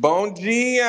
Bom 0.00 0.32
dia! 0.32 0.84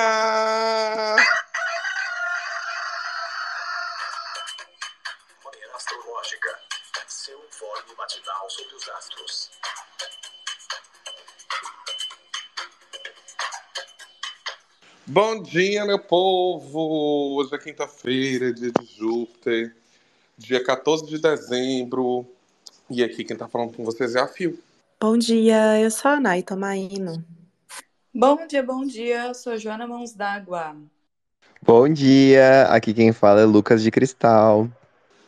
Manhã 5.44 5.68
Astrológica. 5.74 6.60
Seu 7.08 7.40
informe 7.40 7.96
matinal 7.98 8.48
sobre 8.52 8.76
os 8.76 8.88
astros. 8.90 9.50
Bom 15.08 15.42
dia, 15.42 15.86
meu 15.86 15.98
povo! 15.98 17.38
Hoje 17.38 17.56
é 17.56 17.58
quinta-feira, 17.58 18.54
dia 18.54 18.72
de 18.72 18.86
Júpiter, 18.96 19.76
dia 20.38 20.64
14 20.64 21.08
de 21.08 21.18
dezembro. 21.18 22.28
E 22.88 23.04
aqui 23.04 23.24
quem 23.24 23.36
tá 23.36 23.48
falando 23.48 23.76
com 23.76 23.84
vocês 23.84 24.14
é 24.14 24.20
a 24.20 24.28
Fio. 24.28 24.60
Bom 25.02 25.18
dia, 25.18 25.82
eu 25.82 25.90
sou 25.90 26.12
a 26.12 26.20
Nay 26.20 26.44
Tomaino. 26.44 27.26
Bom 28.14 28.48
dia, 28.48 28.64
bom 28.64 28.86
dia. 28.86 29.28
Eu 29.28 29.36
sou 29.36 29.56
Joana 29.56 29.86
Mãos 29.86 30.14
d'Água. 30.14 30.76
Bom 31.62 31.88
dia, 31.88 32.64
aqui 32.64 32.92
quem 32.92 33.14
fala 33.14 33.42
é 33.42 33.46
Lucas 33.46 33.84
de 33.84 33.92
Cristal. 33.92 34.68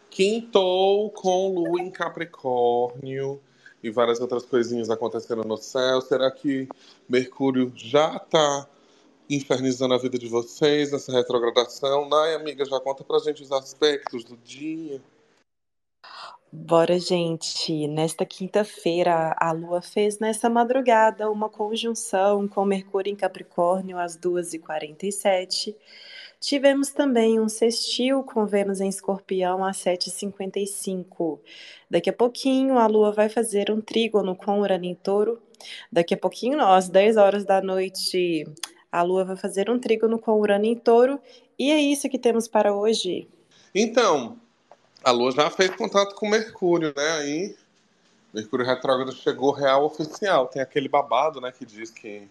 Quintou 0.10 1.12
com 1.12 1.54
lua 1.54 1.80
em 1.80 1.92
Capricórnio 1.92 3.40
e 3.84 3.92
várias 3.92 4.20
outras 4.20 4.44
coisinhas 4.46 4.90
acontecendo 4.90 5.44
no 5.44 5.58
céu. 5.58 6.02
Será 6.02 6.32
que 6.32 6.68
Mercúrio 7.08 7.72
já 7.76 8.18
tá 8.18 8.68
infernizando 9.30 9.94
a 9.94 10.00
vida 10.00 10.18
de 10.18 10.28
vocês 10.28 10.92
nessa 10.92 11.12
retrogradação? 11.12 12.10
Nay, 12.10 12.34
amiga, 12.34 12.66
já 12.66 12.80
conta 12.80 13.04
pra 13.04 13.20
gente 13.20 13.44
os 13.44 13.52
aspectos 13.52 14.24
do 14.24 14.36
dia. 14.38 15.00
Bora, 16.54 17.00
gente. 17.00 17.88
Nesta 17.88 18.26
quinta-feira, 18.26 19.34
a 19.40 19.54
Lua 19.54 19.82
fez 19.82 20.20
nessa 20.20 20.50
madrugada 20.50 21.32
uma 21.32 21.48
conjunção 21.48 22.46
com 22.46 22.66
Mercúrio 22.66 23.10
em 23.10 23.16
Capricórnio 23.16 23.98
às 23.98 24.18
2h47. 24.18 25.74
Tivemos 26.42 26.92
também 26.92 27.40
um 27.40 27.48
sextil 27.48 28.22
com 28.24 28.46
Vênus 28.46 28.82
em 28.82 28.90
Escorpião 28.90 29.64
às 29.64 29.78
7h55. 29.78 31.40
Daqui 31.90 32.10
a 32.10 32.14
pouquinho, 32.14 32.78
a 32.78 32.86
Lua 32.86 33.14
vai 33.14 33.30
fazer 33.30 33.72
um 33.72 33.80
trígono 33.80 34.36
com 34.36 34.60
Urano 34.60 34.84
em 34.84 34.96
Touro. 34.96 35.42
Daqui 35.90 36.16
a 36.16 36.18
pouquinho, 36.18 36.60
às 36.60 36.90
10 36.90 37.16
horas 37.16 37.46
da 37.46 37.62
noite, 37.62 38.44
a 38.92 39.02
Lua 39.04 39.24
vai 39.24 39.38
fazer 39.38 39.70
um 39.70 39.80
trígono 39.80 40.20
com 40.20 40.38
Urano 40.38 40.66
em 40.66 40.76
Touro. 40.76 41.18
E 41.58 41.72
é 41.72 41.80
isso 41.80 42.10
que 42.10 42.20
temos 42.20 42.46
para 42.46 42.76
hoje. 42.76 43.30
Então, 43.74 44.38
a 45.04 45.12
Lua 45.12 45.32
já 45.32 45.50
fez 45.50 45.76
contato 45.76 46.16
com 46.16 46.30
Mercúrio, 46.30 46.94
né? 46.96 47.12
Aí, 47.14 47.58
Mercúrio 48.34 48.66
retrógrado 48.66 49.12
chegou 49.12 49.52
real 49.52 49.86
oficial. 49.86 50.48
Tem 50.48 50.62
aquele 50.62 50.88
babado, 50.88 51.42
né, 51.42 51.52
que 51.52 51.66
diz 51.66 51.90
que 51.90 52.30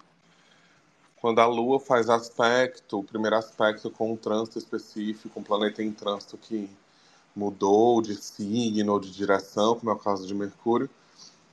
quando 1.20 1.41
a 1.41 1.46
Lua 1.46 1.78
faz 1.78 2.08
aspecto, 2.08 3.00
o 3.00 3.04
primeiro 3.04 3.36
aspecto 3.36 3.91
com 3.91 4.12
um 4.12 4.16
trânsito 4.16 4.58
específico, 4.58 5.38
um 5.38 5.42
planeta 5.42 5.82
em 5.82 5.92
trânsito 5.92 6.38
que 6.38 6.70
mudou 7.36 8.00
de 8.00 8.16
signo 8.16 8.92
ou 8.92 9.00
de 9.00 9.10
direção, 9.10 9.76
como 9.76 9.91
é 9.91 9.94
o 9.94 9.98
caso 9.98 10.26
de 10.26 10.34
Mercúrio, 10.34 10.88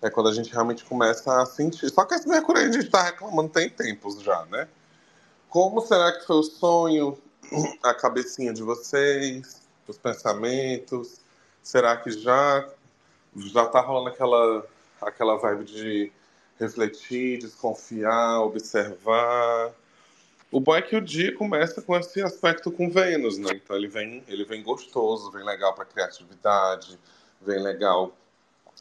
é 0.01 0.09
quando 0.09 0.29
a 0.29 0.33
gente 0.33 0.51
realmente 0.51 0.85
começa 0.85 1.41
a 1.41 1.45
sentir. 1.45 1.89
Só 1.89 2.05
que 2.05 2.15
esse 2.15 2.27
Mercúrio 2.27 2.61
a 2.61 2.65
gente 2.65 2.85
está 2.85 3.03
reclamando 3.03 3.49
tem 3.49 3.69
tempos 3.69 4.21
já, 4.21 4.45
né? 4.45 4.67
Como 5.49 5.81
será 5.81 6.11
que 6.13 6.25
foi 6.25 6.37
o 6.37 6.43
sonho, 6.43 7.17
a 7.83 7.93
cabecinha 7.93 8.53
de 8.53 8.63
vocês? 8.63 9.66
Os 9.91 9.97
pensamentos? 9.97 11.19
Será 11.61 11.97
que 11.97 12.11
já 12.11 12.67
já 13.35 13.65
tá 13.67 13.81
rolando 13.81 14.09
aquela 14.09 14.65
aquela 15.01 15.37
vibe 15.37 15.65
de 15.65 16.11
refletir, 16.59 17.39
desconfiar, 17.39 18.41
observar? 18.41 19.71
O 20.51 20.59
bom 20.59 20.75
é 20.75 20.81
que 20.81 20.95
o 20.95 21.01
dia 21.01 21.35
começa 21.35 21.81
com 21.81 21.95
esse 21.95 22.21
aspecto 22.21 22.71
com 22.71 22.89
Vênus, 22.89 23.37
né? 23.37 23.51
Então 23.53 23.75
ele 23.75 23.87
vem, 23.87 24.23
ele 24.27 24.45
vem 24.45 24.63
gostoso, 24.63 25.29
vem 25.31 25.43
legal 25.43 25.73
para 25.73 25.85
criatividade, 25.85 26.97
vem 27.41 27.61
legal 27.61 28.15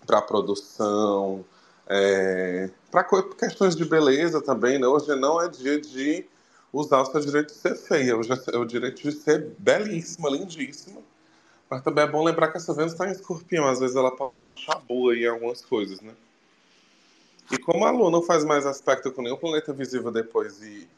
para 0.06 0.22
produção, 0.22 1.44
é, 1.88 2.70
para 2.90 3.04
questões 3.36 3.74
de 3.74 3.84
beleza 3.84 4.40
também, 4.40 4.78
né? 4.78 4.86
Hoje 4.86 5.14
não 5.16 5.40
é 5.42 5.48
dia 5.48 5.80
de 5.80 6.24
usar 6.72 7.00
o 7.00 7.06
seu 7.06 7.20
direito 7.20 7.48
de 7.48 7.58
ser 7.58 7.76
feia, 7.76 8.12
é 8.52 8.56
o 8.56 8.64
direito 8.64 9.02
de 9.02 9.12
ser 9.12 9.54
belíssima, 9.58 10.30
lindíssima. 10.30 11.00
Mas 11.68 11.82
também 11.82 12.04
é 12.04 12.06
bom 12.06 12.22
lembrar 12.22 12.48
que 12.48 12.58
essa 12.58 12.72
Vênus 12.72 12.92
está 12.92 13.08
em 13.08 13.12
escorpião, 13.12 13.66
às 13.66 13.80
vezes 13.80 13.96
ela 13.96 14.14
pode 14.14 14.34
achar 14.56 14.78
boa 14.80 15.16
em 15.16 15.26
algumas 15.26 15.64
coisas, 15.64 16.00
né? 16.00 16.14
E 17.50 17.58
como 17.58 17.84
a 17.84 17.90
Lua 17.90 18.10
não 18.10 18.22
faz 18.22 18.44
mais 18.44 18.66
aspecto 18.66 19.12
com 19.12 19.22
nenhum 19.22 19.36
planeta 19.36 19.72
visível 19.72 20.10
depois 20.10 20.62
e 20.62 20.88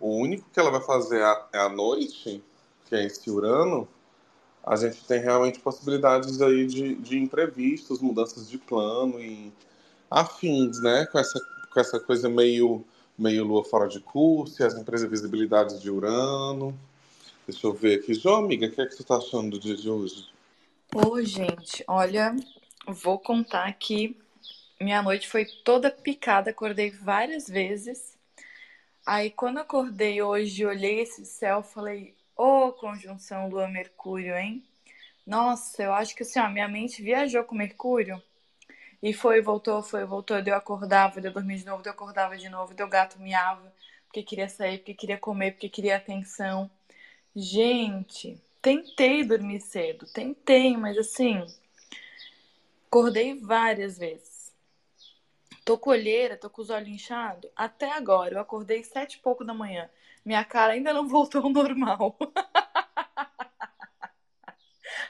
o 0.00 0.16
único 0.16 0.48
que 0.52 0.58
ela 0.58 0.70
vai 0.70 0.80
fazer 0.80 1.20
é 1.52 1.58
a 1.58 1.68
noite, 1.68 2.42
que 2.86 2.94
é 2.94 3.06
esse 3.06 3.30
Urano, 3.30 3.86
a 4.64 4.74
gente 4.76 5.04
tem 5.04 5.20
realmente 5.20 5.60
possibilidades 5.60 6.40
aí 6.40 6.66
de, 6.66 6.94
de 6.96 7.18
imprevistos, 7.18 8.00
mudanças 8.00 8.48
de 8.48 8.58
plano 8.58 9.20
e 9.20 9.52
afins, 10.10 10.80
né? 10.80 11.06
Com 11.06 11.18
essa, 11.18 11.40
com 11.72 11.80
essa 11.80 12.00
coisa 12.00 12.28
meio 12.28 12.84
meio 13.18 13.44
lua 13.44 13.64
fora 13.64 13.88
de 13.88 14.00
curso, 14.00 14.62
e 14.62 14.64
as 14.64 14.74
imprevisibilidades 14.74 15.80
de 15.80 15.90
Urano. 15.90 16.78
Deixa 17.46 17.66
eu 17.66 17.72
ver 17.72 17.98
aqui. 17.98 18.14
Jô, 18.14 18.34
amiga, 18.34 18.66
o 18.66 18.70
que 18.70 18.80
é 18.80 18.86
que 18.86 18.94
você 18.94 19.02
está 19.02 19.16
achando 19.16 19.50
do 19.50 19.60
dia 19.60 19.76
de 19.76 19.90
hoje? 19.90 20.28
Oi, 20.94 21.24
gente, 21.24 21.84
olha, 21.88 22.36
vou 22.86 23.18
contar 23.18 23.72
que 23.72 24.16
minha 24.80 25.02
noite 25.02 25.28
foi 25.28 25.44
toda 25.44 25.90
picada, 25.90 26.50
acordei 26.50 26.90
várias 26.90 27.48
vezes. 27.48 28.16
Aí, 29.04 29.30
quando 29.30 29.58
acordei 29.58 30.22
hoje, 30.22 30.64
olhei 30.64 31.00
esse 31.00 31.24
céu, 31.24 31.62
falei, 31.62 32.14
ô 32.36 32.66
oh, 32.66 32.72
conjunção 32.72 33.48
Lua-Mercúrio, 33.48 34.36
hein? 34.36 34.62
Nossa, 35.26 35.82
eu 35.82 35.92
acho 35.92 36.14
que 36.14 36.22
assim, 36.22 36.38
ó, 36.38 36.48
minha 36.48 36.68
mente 36.68 37.02
viajou 37.02 37.44
com 37.44 37.54
Mercúrio 37.54 38.22
e 39.02 39.12
foi, 39.12 39.40
voltou, 39.42 39.82
foi, 39.82 40.04
voltou. 40.04 40.40
Deu 40.42 40.54
acordava, 40.54 41.20
deu 41.20 41.32
dormir 41.32 41.56
de 41.56 41.66
novo, 41.66 41.82
deu 41.82 41.92
acordava 41.92 42.36
de 42.36 42.48
novo, 42.48 42.74
deu 42.74 42.88
gato 42.88 43.20
miava, 43.20 43.72
porque 44.06 44.22
queria 44.22 44.48
sair, 44.48 44.78
porque 44.78 44.94
queria 44.94 45.18
comer, 45.18 45.52
porque 45.52 45.68
queria 45.68 45.96
atenção. 45.96 46.70
Gente, 47.34 48.40
tentei 48.60 49.24
dormir 49.24 49.60
cedo, 49.60 50.06
tentei, 50.12 50.76
mas 50.76 50.96
assim, 50.98 51.44
acordei 52.86 53.38
várias 53.40 53.98
vezes. 53.98 54.52
Tô 55.64 55.78
com 55.78 55.90
olheira, 55.90 56.36
tô 56.36 56.50
com 56.50 56.62
os 56.62 56.70
olhos 56.70 56.88
inchados. 56.88 57.50
Até 57.56 57.90
agora, 57.92 58.34
eu 58.34 58.40
acordei 58.40 58.82
sete 58.84 59.14
e 59.14 59.20
pouco 59.20 59.44
da 59.44 59.54
manhã. 59.54 59.88
Minha 60.24 60.44
cara 60.44 60.72
ainda 60.74 60.92
não 60.92 61.06
voltou 61.08 61.42
ao 61.42 61.50
normal. 61.50 62.16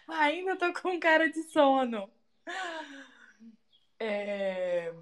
ainda 0.09 0.57
tô 0.57 0.73
com 0.75 0.99
cara 1.01 1.29
de 1.31 1.43
sono. 1.45 2.09
É... 4.05 4.93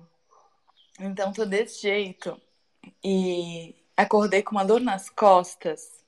Então, 0.98 1.32
tô 1.32 1.46
desse 1.46 1.80
jeito. 1.80 2.38
E 3.02 3.74
acordei 3.96 4.42
com 4.42 4.50
uma 4.52 4.64
dor 4.64 4.80
nas 4.80 5.08
costas. 5.08 6.04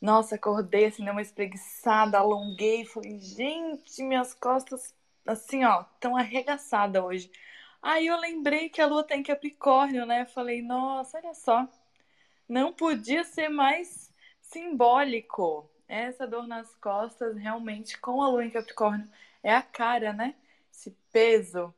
Nossa, 0.00 0.34
acordei 0.34 0.86
assim, 0.86 1.02
dei 1.04 1.12
uma 1.12 1.22
espreguiçada, 1.22 2.18
alonguei. 2.18 2.84
Falei, 2.84 3.18
gente, 3.18 4.02
minhas 4.02 4.34
costas, 4.34 4.94
assim, 5.26 5.64
ó, 5.64 5.84
tão 5.98 6.16
arregaçadas 6.16 7.02
hoje. 7.02 7.30
Aí 7.80 8.06
eu 8.06 8.18
lembrei 8.18 8.68
que 8.68 8.82
a 8.82 8.86
lua 8.86 9.02
tem 9.04 9.22
Capricórnio, 9.22 10.04
né? 10.04 10.26
Falei, 10.26 10.60
nossa, 10.60 11.18
olha 11.18 11.32
só. 11.32 11.66
Não 12.48 12.74
podia 12.74 13.24
ser 13.24 13.48
mais 13.48 14.12
simbólico. 14.42 15.70
Essa 15.88 16.26
dor 16.26 16.46
nas 16.46 16.74
costas, 16.74 17.38
realmente, 17.38 17.98
com 17.98 18.22
a 18.22 18.28
lua 18.28 18.44
em 18.44 18.50
Capricórnio, 18.50 19.08
é 19.42 19.54
a 19.54 19.62
cara, 19.62 20.12
né? 20.12 20.34
Esse 20.70 20.90
peso 21.10 21.74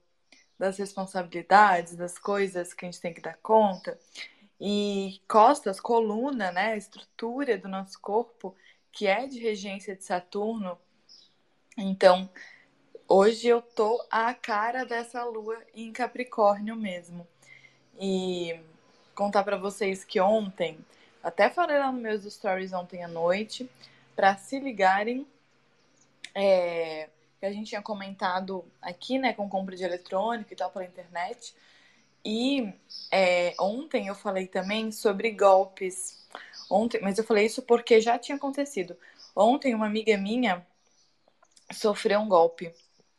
das 0.60 0.76
responsabilidades, 0.76 1.96
das 1.96 2.18
coisas 2.18 2.74
que 2.74 2.84
a 2.84 2.90
gente 2.90 3.00
tem 3.00 3.14
que 3.14 3.22
dar 3.22 3.38
conta. 3.38 3.98
E 4.60 5.18
costas, 5.26 5.80
coluna, 5.80 6.52
né, 6.52 6.74
a 6.74 6.76
estrutura 6.76 7.56
do 7.56 7.66
nosso 7.66 7.98
corpo, 7.98 8.54
que 8.92 9.06
é 9.06 9.26
de 9.26 9.38
regência 9.38 9.96
de 9.96 10.04
Saturno. 10.04 10.76
Então, 11.78 12.28
hoje 13.08 13.48
eu 13.48 13.62
tô 13.62 14.04
a 14.10 14.34
cara 14.34 14.84
dessa 14.84 15.24
lua 15.24 15.56
em 15.74 15.90
Capricórnio 15.94 16.76
mesmo. 16.76 17.26
E 17.98 18.60
contar 19.14 19.44
para 19.44 19.56
vocês 19.56 20.04
que 20.04 20.20
ontem, 20.20 20.78
até 21.22 21.48
falei 21.48 21.78
lá 21.78 21.90
nos 21.90 22.02
meus 22.02 22.34
stories 22.34 22.74
ontem 22.74 23.02
à 23.02 23.08
noite, 23.08 23.66
para 24.14 24.36
se 24.36 24.60
ligarem, 24.60 25.26
é, 26.34 27.08
que 27.40 27.46
a 27.46 27.52
gente 27.52 27.70
tinha 27.70 27.80
comentado 27.80 28.70
aqui, 28.82 29.18
né, 29.18 29.32
com 29.32 29.48
compra 29.48 29.74
de 29.74 29.82
eletrônico 29.82 30.52
e 30.52 30.56
tal 30.56 30.70
pela 30.70 30.84
internet. 30.84 31.54
E 32.22 32.70
é, 33.10 33.54
ontem 33.58 34.08
eu 34.08 34.14
falei 34.14 34.46
também 34.46 34.92
sobre 34.92 35.30
golpes. 35.30 36.28
Ontem, 36.70 37.00
mas 37.00 37.16
eu 37.16 37.24
falei 37.24 37.46
isso 37.46 37.62
porque 37.62 37.98
já 37.98 38.18
tinha 38.18 38.36
acontecido. 38.36 38.94
Ontem 39.34 39.74
uma 39.74 39.86
amiga 39.86 40.16
minha 40.18 40.64
sofreu 41.72 42.20
um 42.20 42.28
golpe, 42.28 42.74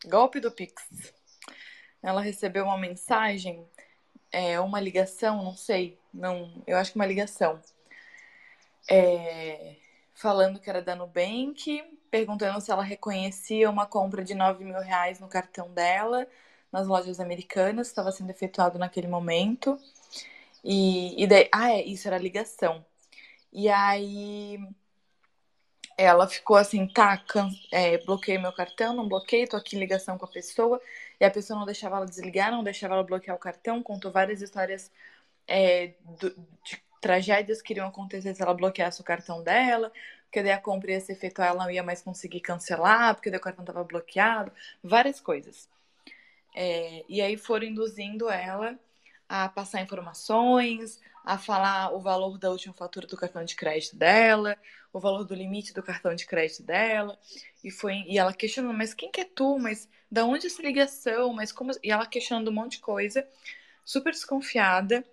golpe 0.06 0.40
do 0.40 0.52
Pix. 0.52 0.84
Ela 2.04 2.22
recebeu 2.22 2.66
uma 2.66 2.78
mensagem, 2.78 3.68
é, 4.32 4.60
uma 4.60 4.80
ligação, 4.80 5.44
não 5.44 5.56
sei, 5.56 5.98
não, 6.14 6.62
eu 6.68 6.78
acho 6.78 6.92
que 6.92 6.98
uma 6.98 7.06
ligação 7.06 7.60
é, 8.88 9.76
falando 10.14 10.60
que 10.60 10.70
era 10.70 10.82
da 10.82 10.96
Nubank, 10.96 11.84
perguntando 12.12 12.62
se 12.62 12.72
ela 12.72 12.84
reconhecia 12.84 13.70
uma 13.70 13.86
compra 13.88 14.24
de 14.24 14.36
9 14.36 14.64
mil 14.66 14.80
reais 14.80 15.20
no 15.20 15.28
cartão 15.28 15.72
dela 15.72 16.28
nas 16.72 16.88
lojas 16.88 17.20
americanas, 17.20 17.88
estava 17.88 18.12
sendo 18.12 18.30
efetuado 18.32 18.80
naquele 18.80 19.08
momento. 19.08 19.80
E, 20.64 21.22
e 21.22 21.28
daí, 21.28 21.50
ah, 21.52 21.72
é, 21.72 21.84
isso 21.84 22.08
era 22.08 22.18
ligação. 22.18 22.86
E 23.52 23.70
aí 23.70 24.60
ela 25.98 26.28
ficou 26.28 26.56
assim, 26.58 26.88
tá, 26.88 27.24
é, 27.72 27.98
bloqueei 28.00 28.38
meu 28.38 28.54
cartão, 28.54 28.96
não 28.96 29.08
bloqueei, 29.08 29.46
tô 29.48 29.58
aqui 29.58 29.76
em 29.76 29.80
ligação 29.80 30.18
com 30.18 30.26
a 30.26 30.28
pessoa, 30.28 30.82
e 31.20 31.26
a 31.26 31.30
pessoa 31.32 31.60
não 31.60 31.66
deixava 31.66 31.98
ela 31.98 32.06
desligar, 32.06 32.52
não 32.52 32.64
deixava 32.64 32.96
ela 32.96 33.04
bloquear 33.04 33.36
o 33.36 33.40
cartão, 33.40 33.84
contou 33.84 34.12
várias 34.12 34.42
histórias 34.42 34.92
é, 35.48 35.94
do, 36.20 36.32
de 36.64 36.82
tragédias 37.02 37.62
que 37.62 37.74
iriam 37.74 37.88
acontecer 37.88 38.34
se 38.34 38.42
ela 38.42 38.54
bloqueasse 38.54 39.02
o 39.02 39.04
cartão 39.04 39.44
dela, 39.44 39.92
porque 40.32 40.42
daí 40.44 40.54
a 40.54 40.58
compra 40.58 40.94
ia 40.94 41.02
ser 41.02 41.16
feita, 41.16 41.44
ela 41.44 41.66
não 41.66 41.70
ia 41.70 41.84
mais 41.84 42.02
conseguir 42.02 42.40
cancelar, 42.40 43.14
porque 43.14 43.30
daí 43.30 43.38
o 43.38 43.44
cartão 43.44 43.64
estava 43.64 43.84
bloqueado, 43.84 44.50
várias 44.82 45.20
coisas. 45.20 45.70
É, 46.56 47.04
e 47.10 47.22
aí 47.22 47.36
foram 47.36 47.66
induzindo 47.66 48.30
ela 48.30 48.80
a 49.28 49.50
passar 49.50 49.82
informações, 49.82 51.02
a 51.26 51.38
falar 51.38 51.94
o 51.94 52.00
valor 52.00 52.38
da 52.38 52.50
última 52.50 52.74
fatura 52.74 53.06
do 53.06 53.18
cartão 53.18 53.44
de 53.44 53.58
crédito 53.58 53.98
dela, 53.98 54.58
o 54.94 55.02
valor 55.02 55.26
do 55.26 55.36
limite 55.36 55.74
do 55.74 55.84
cartão 55.84 56.16
de 56.16 56.26
crédito 56.26 56.64
dela, 56.64 57.20
e 57.62 57.70
foi 57.70 58.06
e 58.08 58.18
ela 58.18 58.34
questionando, 58.34 58.78
mas 58.78 58.94
quem 58.94 59.12
que 59.12 59.20
é 59.20 59.26
tu? 59.26 59.60
Mas 59.60 59.90
da 60.10 60.24
onde 60.24 60.48
essa 60.48 60.62
ligação? 60.62 61.34
Mas 61.34 61.52
como 61.52 61.72
e 61.84 61.92
ela 61.92 62.06
questionando 62.06 62.48
um 62.48 62.54
monte 62.54 62.74
de 62.74 62.80
coisa, 62.80 63.28
super 63.84 64.14
desconfiada, 64.14 65.04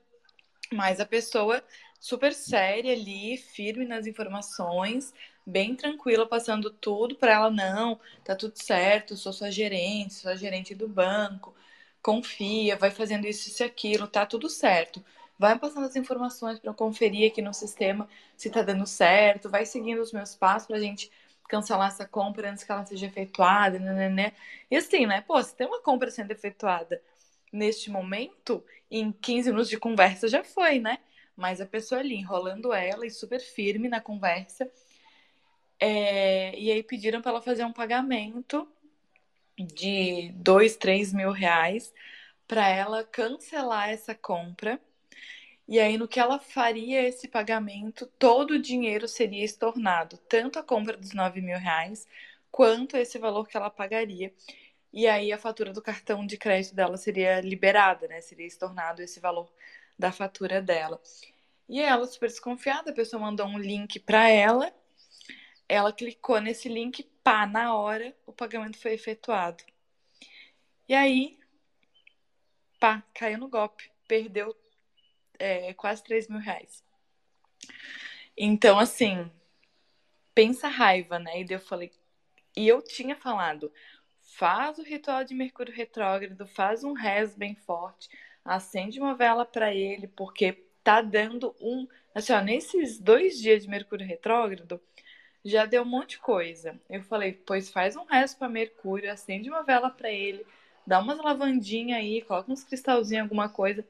mas 0.72 1.00
a 1.00 1.06
pessoa 1.06 1.62
super 1.98 2.32
séria 2.32 2.92
ali, 2.92 3.36
firme 3.36 3.84
nas 3.84 4.06
informações, 4.06 5.12
bem 5.46 5.74
tranquila, 5.74 6.26
passando 6.26 6.70
tudo 6.70 7.16
para 7.16 7.32
ela, 7.32 7.50
não, 7.50 7.98
tá 8.24 8.36
tudo 8.36 8.54
certo, 8.56 9.16
sou 9.16 9.32
sua 9.32 9.50
gerente, 9.50 10.14
sou 10.14 10.30
a 10.30 10.36
gerente 10.36 10.74
do 10.74 10.88
banco, 10.88 11.54
confia, 12.02 12.76
vai 12.76 12.90
fazendo 12.90 13.26
isso 13.26 13.62
e 13.62 13.64
aquilo, 13.66 14.06
tá 14.06 14.24
tudo 14.26 14.48
certo. 14.48 15.04
Vai 15.38 15.58
passando 15.58 15.86
as 15.86 15.96
informações 15.96 16.58
para 16.58 16.70
eu 16.70 16.74
conferir 16.74 17.30
aqui 17.30 17.40
no 17.40 17.54
sistema 17.54 18.08
se 18.36 18.50
tá 18.50 18.62
dando 18.62 18.86
certo, 18.86 19.48
vai 19.48 19.64
seguindo 19.66 20.00
os 20.00 20.12
meus 20.12 20.34
passos 20.34 20.66
pra 20.66 20.78
gente 20.80 21.10
cancelar 21.48 21.88
essa 21.88 22.06
compra 22.06 22.50
antes 22.50 22.64
que 22.64 22.70
ela 22.72 22.84
seja 22.84 23.06
efetuada, 23.06 23.78
né, 23.78 23.92
né, 23.92 24.08
né. 24.08 24.32
E 24.70 24.76
assim, 24.76 25.06
né, 25.06 25.20
pô, 25.22 25.42
se 25.42 25.54
tem 25.56 25.66
uma 25.66 25.80
compra 25.80 26.10
sendo 26.10 26.30
efetuada 26.30 27.00
neste 27.52 27.90
momento, 27.90 28.62
em 28.90 29.10
15 29.12 29.50
minutos 29.50 29.70
de 29.70 29.78
conversa 29.78 30.28
já 30.28 30.44
foi, 30.44 30.78
né? 30.78 30.98
Mas 31.38 31.60
a 31.60 31.66
pessoa 31.66 32.00
ali 32.00 32.16
enrolando 32.16 32.72
ela 32.72 33.06
e 33.06 33.10
super 33.10 33.40
firme 33.40 33.88
na 33.88 34.00
conversa. 34.00 34.68
É, 35.80 36.58
e 36.58 36.72
aí 36.72 36.82
pediram 36.82 37.22
para 37.22 37.30
ela 37.30 37.40
fazer 37.40 37.64
um 37.64 37.72
pagamento 37.72 38.68
de 39.56 40.32
dois, 40.34 40.76
três 40.76 41.12
mil 41.12 41.30
reais 41.30 41.92
para 42.48 42.68
ela 42.68 43.04
cancelar 43.04 43.90
essa 43.90 44.14
compra. 44.16 44.80
E 45.68 45.78
aí, 45.78 45.98
no 45.98 46.08
que 46.08 46.18
ela 46.18 46.40
faria 46.40 47.06
esse 47.06 47.28
pagamento, 47.28 48.06
todo 48.18 48.52
o 48.52 48.62
dinheiro 48.62 49.06
seria 49.06 49.44
estornado, 49.44 50.18
tanto 50.28 50.58
a 50.58 50.62
compra 50.62 50.96
dos 50.96 51.12
9 51.12 51.40
mil 51.42 51.58
reais, 51.58 52.08
quanto 52.50 52.96
esse 52.96 53.18
valor 53.18 53.46
que 53.46 53.56
ela 53.56 53.70
pagaria. 53.70 54.32
E 54.92 55.06
aí, 55.06 55.32
a 55.32 55.38
fatura 55.38 55.72
do 55.72 55.82
cartão 55.82 56.26
de 56.26 56.36
crédito 56.38 56.74
dela 56.74 56.96
seria 56.96 57.40
liberada, 57.42 58.08
né? 58.08 58.20
Seria 58.22 58.46
estornado 58.46 59.02
esse 59.02 59.20
valor 59.20 59.52
da 59.98 60.12
fatura 60.12 60.62
dela. 60.62 61.00
E 61.68 61.80
ela, 61.80 62.06
super 62.06 62.28
desconfiada, 62.28 62.90
a 62.90 62.94
pessoa 62.94 63.20
mandou 63.20 63.46
um 63.46 63.58
link 63.58 63.98
para 64.00 64.28
ela, 64.28 64.72
ela 65.68 65.92
clicou 65.92 66.40
nesse 66.40 66.68
link, 66.68 67.02
pá, 67.22 67.46
na 67.46 67.74
hora 67.74 68.16
o 68.24 68.32
pagamento 68.32 68.78
foi 68.78 68.94
efetuado. 68.94 69.62
E 70.88 70.94
aí, 70.94 71.38
pá, 72.80 73.02
caiu 73.12 73.38
no 73.38 73.48
golpe, 73.48 73.90
perdeu 74.06 74.56
é, 75.38 75.74
quase 75.74 76.02
3 76.02 76.28
mil 76.28 76.40
reais. 76.40 76.82
Então, 78.36 78.78
assim, 78.78 79.30
pensa 80.34 80.68
raiva, 80.68 81.18
né? 81.18 81.42
E 81.42 81.52
eu 81.52 81.60
falei, 81.60 81.92
e 82.56 82.66
eu 82.66 82.80
tinha 82.80 83.14
falado, 83.14 83.70
faz 84.22 84.78
o 84.78 84.82
ritual 84.82 85.24
de 85.24 85.34
Mercúrio 85.34 85.74
retrógrado, 85.74 86.46
faz 86.46 86.82
um 86.82 86.92
rezo 86.92 87.36
bem 87.36 87.54
forte, 87.54 88.08
acende 88.48 88.98
uma 88.98 89.14
vela 89.14 89.44
para 89.44 89.74
ele, 89.74 90.08
porque 90.08 90.64
tá 90.82 91.02
dando 91.02 91.54
um. 91.60 91.86
Assim, 92.14 92.32
ó, 92.32 92.40
nesses 92.40 92.98
dois 92.98 93.38
dias 93.38 93.62
de 93.62 93.68
Mercúrio 93.68 94.06
retrógrado, 94.06 94.80
já 95.44 95.66
deu 95.66 95.82
um 95.82 95.86
monte 95.86 96.10
de 96.12 96.18
coisa. 96.18 96.80
Eu 96.88 97.02
falei, 97.02 97.32
pois 97.46 97.70
faz 97.70 97.94
um 97.94 98.04
resto 98.04 98.38
para 98.38 98.48
Mercúrio, 98.48 99.12
acende 99.12 99.50
uma 99.50 99.62
vela 99.62 99.90
para 99.90 100.10
ele, 100.10 100.46
dá 100.86 100.98
umas 100.98 101.18
lavandinhas 101.18 101.98
aí, 101.98 102.22
coloca 102.22 102.50
uns 102.50 102.64
cristalzinhos, 102.64 103.24
alguma 103.24 103.48
coisa, 103.50 103.86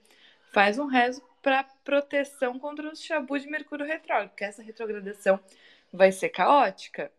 faz 0.53 0.79
um 0.79 0.87
rezo 0.87 1.23
para 1.41 1.63
proteção 1.85 2.59
contra 2.59 2.91
os 2.91 3.01
chabu 3.01 3.39
de 3.39 3.49
Mercúrio 3.49 3.87
retrógrado, 3.87 4.31
porque 4.31 4.45
essa 4.45 4.63
retrogradação 4.63 5.39
vai 5.93 6.11
ser 6.11 6.31
caótica. 6.31 7.13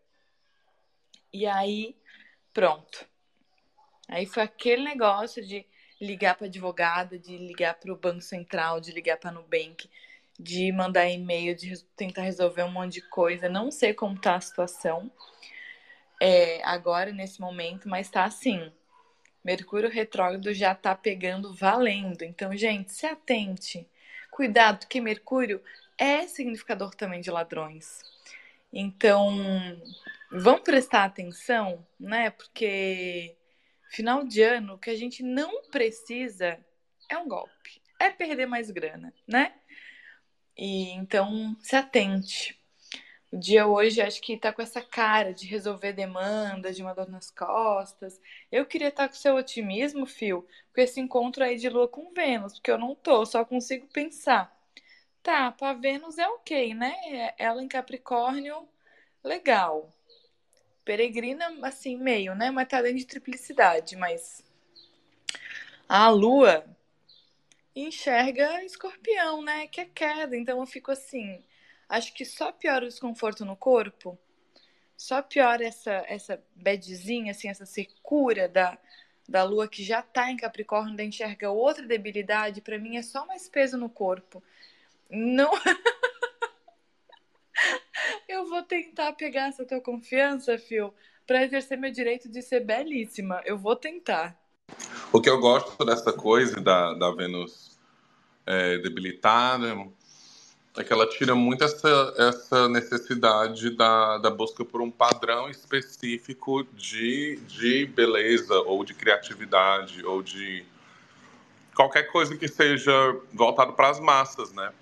E 1.32 1.46
aí, 1.46 1.96
pronto. 2.52 3.08
Aí 4.06 4.26
foi 4.26 4.42
aquele 4.42 4.82
negócio 4.82 5.44
de 5.44 5.64
ligar 6.00 6.34
para 6.34 6.46
advogada, 6.46 7.18
de 7.18 7.36
ligar 7.36 7.74
para 7.74 7.92
o 7.92 7.96
Banco 7.96 8.22
Central, 8.22 8.80
de 8.80 8.92
ligar 8.92 9.18
para 9.18 9.30
Nubank, 9.30 9.88
de 10.38 10.72
mandar 10.72 11.08
e-mail, 11.08 11.54
de 11.54 11.84
tentar 11.96 12.22
resolver 12.22 12.62
um 12.62 12.70
monte 12.70 12.94
de 12.94 13.02
coisa. 13.02 13.48
Não 13.48 13.70
sei 13.70 13.92
como 13.92 14.14
está 14.14 14.36
a 14.36 14.40
situação 14.40 15.10
é, 16.20 16.62
agora, 16.64 17.12
nesse 17.12 17.40
momento, 17.40 17.88
mas 17.88 18.06
está 18.06 18.24
assim. 18.24 18.72
Mercúrio 19.44 19.90
retrógrado 19.90 20.52
já 20.52 20.72
está 20.72 20.94
pegando 20.94 21.54
valendo. 21.54 22.22
Então, 22.22 22.56
gente, 22.56 22.92
se 22.92 23.06
atente. 23.06 23.86
Cuidado, 24.30 24.80
porque 24.80 25.00
Mercúrio 25.00 25.62
é 25.98 26.26
significador 26.26 26.94
também 26.94 27.20
de 27.20 27.30
ladrões. 27.30 28.00
Então, 28.72 29.36
vamos 30.30 30.62
prestar 30.62 31.04
atenção, 31.04 31.84
né? 31.98 32.30
Porque 32.30 33.34
Final 33.90 34.24
de 34.24 34.40
ano, 34.40 34.74
o 34.74 34.78
que 34.78 34.88
a 34.88 34.96
gente 34.96 35.20
não 35.20 35.62
precisa 35.64 36.64
é 37.08 37.18
um 37.18 37.26
golpe, 37.26 37.82
é 37.98 38.08
perder 38.08 38.46
mais 38.46 38.70
grana, 38.70 39.12
né? 39.26 39.52
E 40.56 40.90
então 40.90 41.56
se 41.60 41.74
atente. 41.74 42.56
O 43.32 43.36
dia 43.36 43.66
hoje 43.66 44.00
acho 44.00 44.20
que 44.20 44.36
tá 44.36 44.52
com 44.52 44.62
essa 44.62 44.80
cara 44.80 45.34
de 45.34 45.46
resolver 45.46 45.92
demanda, 45.92 46.72
de 46.72 46.82
uma 46.82 46.94
dor 46.94 47.08
nas 47.08 47.32
costas. 47.32 48.20
Eu 48.50 48.64
queria 48.64 48.88
estar 48.88 49.04
tá 49.04 49.08
com 49.08 49.14
seu 49.14 49.34
otimismo, 49.34 50.06
Fio, 50.06 50.46
com 50.72 50.80
esse 50.80 51.00
encontro 51.00 51.42
aí 51.42 51.56
de 51.56 51.68
lua 51.68 51.88
com 51.88 52.12
Vênus, 52.12 52.54
porque 52.54 52.70
eu 52.70 52.78
não 52.78 52.94
tô, 52.94 53.26
só 53.26 53.44
consigo 53.44 53.88
pensar. 53.88 54.56
Tá, 55.22 55.50
pra 55.50 55.74
Vênus 55.74 56.16
é 56.16 56.28
ok, 56.28 56.74
né? 56.74 56.94
Ela 57.36 57.62
em 57.62 57.68
Capricórnio, 57.68 58.68
legal 59.24 59.92
peregrina, 60.84 61.46
assim, 61.62 61.96
meio, 61.96 62.34
né? 62.34 62.50
Mas 62.50 62.68
tá 62.68 62.82
dentro 62.82 62.98
de 62.98 63.06
triplicidade, 63.06 63.96
mas 63.96 64.44
a 65.88 66.08
lua 66.08 66.64
enxerga 67.74 68.62
escorpião, 68.64 69.42
né? 69.42 69.66
Que 69.66 69.82
é 69.82 69.84
queda. 69.84 70.36
Então 70.36 70.60
eu 70.60 70.66
fico 70.66 70.90
assim, 70.90 71.42
acho 71.88 72.14
que 72.14 72.24
só 72.24 72.52
piora 72.52 72.84
o 72.84 72.88
desconforto 72.88 73.44
no 73.44 73.56
corpo, 73.56 74.18
só 74.96 75.22
piora 75.22 75.64
essa, 75.64 76.04
essa 76.08 76.42
bedzinha, 76.54 77.32
assim, 77.32 77.48
essa 77.48 77.66
secura 77.66 78.48
da, 78.48 78.78
da 79.28 79.42
lua 79.42 79.66
que 79.66 79.82
já 79.82 80.02
tá 80.02 80.30
em 80.30 80.36
Capricórnio, 80.36 80.96
da 80.96 81.04
enxerga 81.04 81.50
outra 81.50 81.86
debilidade, 81.86 82.60
para 82.60 82.78
mim 82.78 82.96
é 82.96 83.02
só 83.02 83.26
mais 83.26 83.48
peso 83.48 83.78
no 83.78 83.88
corpo. 83.88 84.42
Não. 85.08 85.50
Eu 88.40 88.46
vou 88.46 88.62
tentar 88.62 89.12
pegar 89.12 89.48
essa 89.48 89.66
tua 89.66 89.82
confiança, 89.82 90.56
Phil, 90.56 90.94
para 91.26 91.44
exercer 91.44 91.76
meu 91.76 91.92
direito 91.92 92.26
de 92.26 92.40
ser 92.40 92.60
belíssima. 92.60 93.42
Eu 93.44 93.58
vou 93.58 93.76
tentar. 93.76 94.34
O 95.12 95.20
que 95.20 95.28
eu 95.28 95.38
gosto 95.38 95.84
dessa 95.84 96.10
coisa 96.10 96.58
da, 96.58 96.94
da 96.94 97.10
Vênus 97.10 97.78
é, 98.46 98.78
debilitada 98.78 99.86
é 100.74 100.82
que 100.82 100.90
ela 100.90 101.06
tira 101.06 101.34
muito 101.34 101.62
essa, 101.62 102.14
essa 102.16 102.66
necessidade 102.70 103.76
da, 103.76 104.16
da 104.16 104.30
busca 104.30 104.64
por 104.64 104.80
um 104.80 104.90
padrão 104.90 105.50
específico 105.50 106.64
de, 106.72 107.36
de 107.46 107.84
beleza 107.84 108.58
ou 108.60 108.82
de 108.86 108.94
criatividade 108.94 110.02
ou 110.02 110.22
de 110.22 110.64
qualquer 111.74 112.04
coisa 112.04 112.34
que 112.34 112.48
seja 112.48 113.20
voltado 113.34 113.74
para 113.74 113.90
as 113.90 114.00
massas, 114.00 114.50
né? 114.54 114.72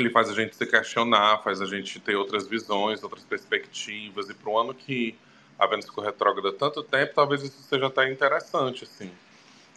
Ele 0.00 0.10
faz 0.10 0.28
a 0.28 0.34
gente 0.34 0.56
se 0.56 0.66
questionar, 0.66 1.42
faz 1.42 1.60
a 1.60 1.66
gente 1.66 2.00
ter 2.00 2.16
outras 2.16 2.46
visões, 2.46 3.02
outras 3.02 3.24
perspectivas. 3.24 4.28
E 4.28 4.34
para 4.34 4.50
um 4.50 4.58
ano 4.58 4.74
que 4.74 5.14
a 5.58 5.66
Vênus 5.66 5.86
ficou 5.86 6.04
retrógrada 6.04 6.52
tanto 6.52 6.82
tempo, 6.82 7.14
talvez 7.14 7.42
isso 7.42 7.62
seja 7.62 7.86
até 7.86 8.10
interessante, 8.10 8.84
assim. 8.84 9.10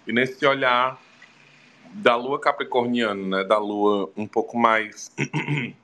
E 0.05 0.13
nesse 0.13 0.45
olhar 0.45 1.01
da 1.93 2.15
lua 2.15 2.39
capricorniana, 2.39 3.37
né, 3.37 3.43
da 3.43 3.57
lua 3.57 4.11
um 4.15 4.27
pouco 4.27 4.57
mais 4.57 5.11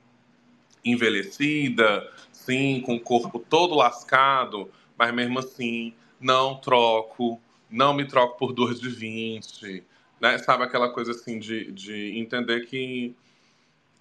envelhecida, 0.84 2.10
sim, 2.32 2.80
com 2.84 2.96
o 2.96 3.00
corpo 3.00 3.38
todo 3.38 3.74
lascado, 3.74 4.70
mas 4.96 5.12
mesmo 5.12 5.38
assim, 5.38 5.92
não 6.20 6.56
troco, 6.56 7.40
não 7.70 7.92
me 7.92 8.06
troco 8.06 8.38
por 8.38 8.52
duas 8.52 8.80
de 8.80 8.88
20, 8.88 9.84
né? 10.20 10.38
Sabe 10.38 10.64
aquela 10.64 10.88
coisa 10.88 11.12
assim 11.12 11.38
de, 11.38 11.70
de 11.72 12.18
entender 12.18 12.66
que 12.66 13.14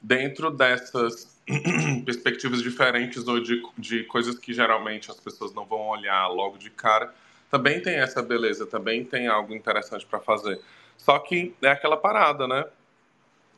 dentro 0.02 0.52
dessas 0.52 1.38
perspectivas 2.06 2.62
diferentes 2.62 3.28
ou 3.28 3.40
de, 3.40 3.62
de 3.78 4.04
coisas 4.04 4.38
que 4.38 4.54
geralmente 4.54 5.10
as 5.10 5.20
pessoas 5.20 5.54
não 5.54 5.66
vão 5.66 5.88
olhar 5.88 6.28
logo 6.28 6.58
de 6.58 6.70
cara, 6.70 7.14
também 7.50 7.82
tem 7.82 7.96
essa 7.96 8.22
beleza, 8.22 8.66
também 8.66 9.06
tem 9.06 9.28
algo 9.28 9.54
interessante 9.54 10.06
para 10.06 10.20
fazer. 10.20 10.60
Só 10.98 11.18
que 11.20 11.56
é 11.62 11.70
aquela 11.70 11.96
parada, 11.96 12.48
né? 12.48 12.66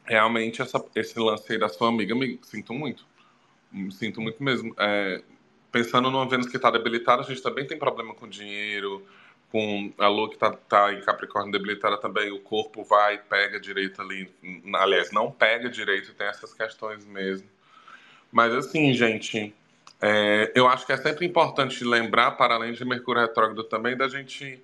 Realmente 0.05 0.61
essa, 0.61 0.83
esse 0.95 1.19
lance 1.19 1.51
aí 1.51 1.59
da 1.59 1.69
sua 1.69 1.89
amiga, 1.89 2.13
me 2.13 2.39
sinto 2.43 2.73
muito. 2.73 3.05
Me 3.71 3.91
sinto 3.91 4.21
muito 4.21 4.43
mesmo. 4.43 4.75
É, 4.77 5.21
pensando 5.71 6.11
numa 6.11 6.27
Vênus 6.27 6.47
que 6.47 6.57
está 6.57 6.69
debilitada, 6.69 7.21
a 7.21 7.25
gente 7.25 7.41
também 7.41 7.65
tem 7.65 7.77
problema 7.77 8.13
com 8.13 8.27
dinheiro, 8.27 9.05
com 9.51 9.91
a 9.97 10.07
lua 10.07 10.29
que 10.29 10.35
está 10.35 10.51
tá 10.51 10.93
em 10.93 11.01
Capricórnio 11.01 11.51
debilitada 11.51 11.97
também, 11.97 12.31
o 12.31 12.39
corpo 12.39 12.83
vai, 12.83 13.17
pega 13.17 13.59
direito 13.59 14.01
ali. 14.01 14.31
Aliás, 14.75 15.11
não 15.11 15.31
pega 15.31 15.69
direito, 15.69 16.13
tem 16.13 16.27
essas 16.27 16.53
questões 16.53 17.05
mesmo. 17.05 17.47
Mas 18.31 18.53
assim, 18.53 18.93
gente, 18.93 19.53
é, 20.01 20.51
eu 20.55 20.67
acho 20.67 20.85
que 20.85 20.93
é 20.93 20.97
sempre 20.97 21.25
importante 21.25 21.83
lembrar, 21.83 22.31
para 22.31 22.55
além 22.55 22.73
de 22.73 22.85
Mercúrio 22.85 23.21
retrógrado 23.21 23.63
também, 23.63 23.97
da 23.97 24.07
gente. 24.07 24.61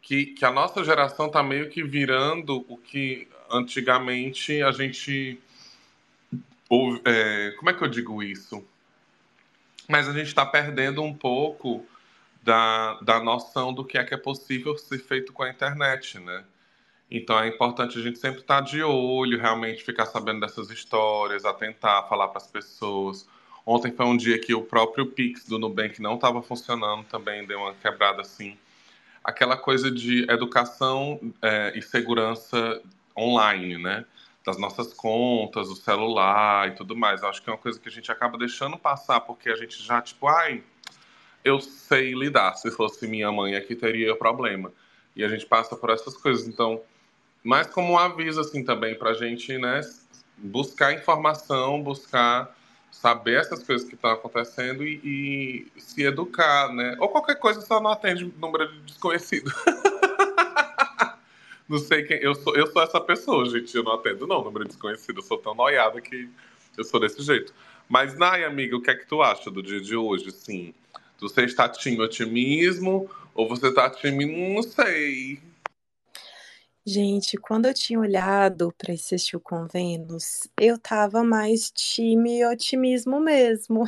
Que, 0.00 0.26
que 0.26 0.44
a 0.44 0.52
nossa 0.52 0.84
geração 0.84 1.26
está 1.26 1.42
meio 1.42 1.68
que 1.68 1.82
virando 1.82 2.64
o 2.68 2.76
que 2.76 3.26
antigamente 3.50 4.62
a 4.62 4.70
gente. 4.70 5.40
É, 7.04 7.54
como 7.58 7.70
é 7.70 7.74
que 7.74 7.82
eu 7.82 7.88
digo 7.88 8.22
isso? 8.22 8.64
Mas 9.88 10.08
a 10.08 10.12
gente 10.12 10.28
está 10.28 10.46
perdendo 10.46 11.02
um 11.02 11.12
pouco 11.12 11.84
da, 12.46 12.94
da 13.02 13.20
noção 13.20 13.74
do 13.74 13.84
que 13.84 13.98
é 13.98 14.04
que 14.04 14.14
é 14.14 14.16
possível 14.16 14.78
ser 14.78 15.00
feito 15.00 15.32
com 15.32 15.42
a 15.42 15.50
internet, 15.50 16.20
né? 16.20 16.44
Então 17.10 17.38
é 17.40 17.48
importante 17.48 17.98
a 17.98 18.02
gente 18.02 18.20
sempre 18.20 18.40
estar 18.40 18.60
de 18.60 18.84
olho, 18.84 19.38
realmente 19.38 19.82
ficar 19.82 20.06
sabendo 20.06 20.40
dessas 20.40 20.70
histórias, 20.70 21.44
atentar, 21.44 22.08
falar 22.08 22.28
para 22.28 22.38
as 22.38 22.46
pessoas. 22.46 23.28
Ontem 23.64 23.90
foi 23.90 24.06
um 24.06 24.16
dia 24.16 24.38
que 24.38 24.54
o 24.54 24.62
próprio 24.62 25.06
Pix 25.06 25.44
do 25.44 25.58
Nubank 25.58 26.00
não 26.00 26.14
estava 26.14 26.40
funcionando, 26.40 27.04
também 27.04 27.44
deu 27.44 27.58
uma 27.58 27.74
quebrada 27.74 28.22
assim. 28.22 28.56
Aquela 29.24 29.56
coisa 29.56 29.90
de 29.90 30.22
educação 30.30 31.18
é, 31.42 31.72
e 31.76 31.82
segurança 31.82 32.80
online, 33.18 33.76
né? 33.76 34.04
Das 34.44 34.56
nossas 34.56 34.94
contas, 34.94 35.68
o 35.68 35.74
celular 35.74 36.68
e 36.68 36.76
tudo 36.76 36.96
mais. 36.96 37.22
Eu 37.22 37.28
acho 37.28 37.42
que 37.42 37.50
é 37.50 37.52
uma 37.52 37.58
coisa 37.58 37.80
que 37.80 37.88
a 37.88 37.92
gente 37.92 38.12
acaba 38.12 38.38
deixando 38.38 38.78
passar 38.78 39.20
porque 39.20 39.50
a 39.50 39.56
gente 39.56 39.82
já, 39.82 40.00
tipo, 40.00 40.28
ai, 40.28 40.62
eu 41.46 41.60
sei 41.60 42.12
lidar. 42.12 42.54
Se 42.56 42.70
fosse 42.72 43.06
minha 43.06 43.30
mãe 43.30 43.54
aqui, 43.54 43.76
teria 43.76 44.16
problema. 44.16 44.72
E 45.14 45.22
a 45.22 45.28
gente 45.28 45.46
passa 45.46 45.76
por 45.76 45.90
essas 45.90 46.16
coisas. 46.16 46.48
Então, 46.48 46.82
mais 47.42 47.68
como 47.68 47.92
um 47.92 47.98
aviso, 47.98 48.40
assim, 48.40 48.64
também, 48.64 48.98
para 48.98 49.10
a 49.10 49.14
gente, 49.14 49.56
né, 49.56 49.80
buscar 50.36 50.92
informação, 50.92 51.80
buscar 51.80 52.52
saber 52.90 53.38
essas 53.38 53.62
coisas 53.62 53.86
que 53.86 53.94
estão 53.94 54.10
acontecendo 54.10 54.84
e, 54.84 55.70
e, 55.76 55.80
se 55.80 56.02
educar, 56.02 56.72
né? 56.72 56.96
Ou 56.98 57.08
qualquer 57.08 57.36
coisa 57.36 57.60
só 57.60 57.80
não 57.80 57.90
atende 57.90 58.32
número 58.40 58.72
de 58.72 58.80
desconhecido. 58.80 59.52
não 61.68 61.78
sei 61.78 62.02
quem. 62.02 62.18
Eu 62.18 62.34
sou, 62.34 62.56
eu 62.56 62.66
sou 62.66 62.82
essa 62.82 63.00
pessoa, 63.00 63.48
gente. 63.48 63.74
Eu 63.76 63.84
não 63.84 63.92
atendo, 63.92 64.26
não, 64.26 64.42
número 64.42 64.64
de 64.64 64.70
desconhecido. 64.70 65.18
Eu 65.18 65.22
sou 65.22 65.38
tão 65.38 65.54
noiada 65.54 66.00
que 66.00 66.28
eu 66.76 66.82
sou 66.82 66.98
desse 66.98 67.22
jeito. 67.22 67.54
Mas, 67.88 68.18
Nai, 68.18 68.44
amiga, 68.44 68.76
o 68.76 68.82
que 68.82 68.90
é 68.90 68.94
que 68.94 69.06
tu 69.06 69.22
acha 69.22 69.48
do 69.48 69.62
dia 69.62 69.80
de 69.80 69.94
hoje? 69.94 70.32
Sim. 70.32 70.74
Você 71.20 71.44
está 71.44 71.68
time 71.68 72.00
otimismo 72.00 73.08
ou 73.34 73.48
você 73.48 73.68
está 73.68 73.88
time 73.90 74.54
não 74.54 74.62
sei? 74.62 75.40
Gente, 76.84 77.36
quando 77.36 77.66
eu 77.66 77.74
tinha 77.74 77.98
olhado 77.98 78.72
para 78.78 78.94
esse 78.94 79.16
estilo 79.16 79.42
com 79.42 79.66
Vênus, 79.66 80.48
eu 80.60 80.78
tava 80.78 81.24
mais 81.24 81.70
time 81.70 82.46
otimismo 82.46 83.18
mesmo. 83.18 83.84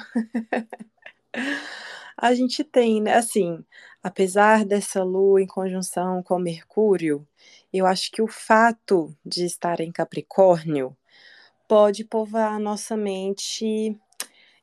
A 2.20 2.35
gente 2.35 2.64
tem, 2.64 3.00
né? 3.00 3.14
Assim, 3.14 3.64
apesar 4.02 4.64
dessa 4.64 5.04
lua 5.04 5.40
em 5.40 5.47
conjunção 5.47 6.20
com 6.25 6.37
Mercúrio, 6.40 7.25
eu 7.73 7.87
acho 7.87 8.11
que 8.11 8.20
o 8.20 8.26
fato 8.26 9.14
de 9.25 9.44
estar 9.44 9.78
em 9.78 9.92
Capricórnio 9.92 10.97
pode 11.68 12.04
povoar 12.04 12.54
a 12.54 12.58
nossa 12.58 12.97
mente 12.97 13.97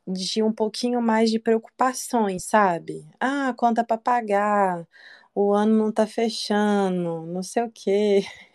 de 0.07 0.41
um 0.43 0.51
pouquinho 0.53 1.01
mais 1.01 1.29
de 1.31 1.39
preocupações, 1.39 2.43
sabe? 2.45 3.07
Ah, 3.19 3.53
conta 3.57 3.83
para 3.83 3.97
pagar, 3.97 4.87
o 5.35 5.53
ano 5.53 5.75
não 5.77 5.91
tá 5.91 6.07
fechando, 6.07 7.25
não 7.27 7.43
sei 7.43 7.63
o 7.63 7.71
quê. 7.71 8.23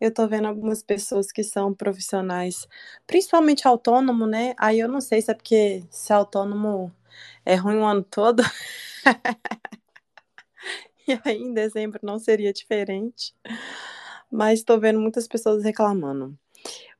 Eu 0.00 0.12
tô 0.12 0.26
vendo 0.28 0.46
algumas 0.48 0.82
pessoas 0.82 1.30
que 1.32 1.42
são 1.44 1.72
profissionais, 1.74 2.66
principalmente 3.06 3.66
autônomo, 3.68 4.26
né? 4.26 4.54
Aí 4.58 4.80
eu 4.80 4.88
não 4.88 5.00
sei 5.00 5.22
se 5.22 5.30
é 5.30 5.34
porque 5.34 5.84
se 5.90 6.12
autônomo 6.12 6.92
é 7.44 7.54
ruim 7.56 7.76
o 7.78 7.84
ano 7.86 8.02
todo. 8.04 8.42
e 11.08 11.12
aí 11.24 11.38
em 11.42 11.52
dezembro 11.54 12.00
não 12.02 12.18
seria 12.18 12.52
diferente. 12.52 13.34
Mas 14.30 14.62
tô 14.64 14.78
vendo 14.80 15.00
muitas 15.00 15.28
pessoas 15.28 15.64
reclamando. 15.64 16.36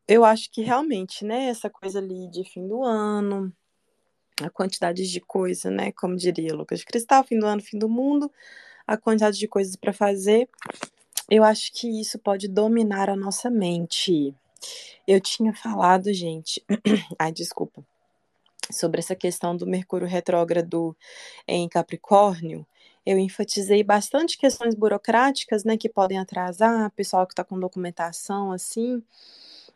Eu 0.07 0.25
acho 0.25 0.51
que 0.51 0.63
realmente, 0.63 1.25
né, 1.25 1.47
essa 1.47 1.71
coisa 1.71 1.99
ali 1.99 2.29
de 2.31 2.45
fim 2.45 2.67
do 2.69 2.83
ano, 2.85 3.53
a 4.43 4.51
quantidade 4.51 5.11
de 5.11 5.21
coisa, 5.21 5.71
né, 5.71 5.93
como 5.93 6.17
diria 6.17 6.55
Lucas 6.55 6.81
de 6.81 6.87
Cristal, 6.87 7.25
fim 7.25 7.39
do 7.39 7.47
ano, 7.47 7.63
fim 7.63 7.79
do 7.79 7.89
mundo, 7.89 8.31
a 8.87 8.97
quantidade 8.97 9.39
de 9.39 9.49
coisas 9.49 9.77
para 9.77 9.93
fazer, 9.93 10.49
eu 11.31 11.43
acho 11.43 11.73
que 11.73 11.89
isso 12.01 12.19
pode 12.19 12.49
dominar 12.49 13.09
a 13.09 13.17
nossa 13.17 13.49
mente. 13.51 14.35
Eu 15.07 15.21
tinha 15.21 15.55
falado, 15.55 16.13
gente, 16.13 16.63
ai, 17.19 17.33
desculpa, 17.33 17.83
sobre 18.71 19.01
essa 19.01 19.15
questão 19.15 19.57
do 19.57 19.67
Mercúrio 19.67 20.07
retrógrado 20.07 20.97
em 21.49 21.69
Capricórnio, 21.69 22.67
eu 23.07 23.19
enfatizei 23.19 23.83
bastante 23.83 24.39
questões 24.39 24.75
burocráticas, 24.75 25.63
né, 25.65 25.77
que 25.77 25.89
podem 25.89 26.19
atrasar, 26.19 26.91
pessoal 26.93 27.27
que 27.27 27.33
está 27.33 27.45
com 27.45 27.61
documentação, 27.61 28.51
assim, 28.51 29.03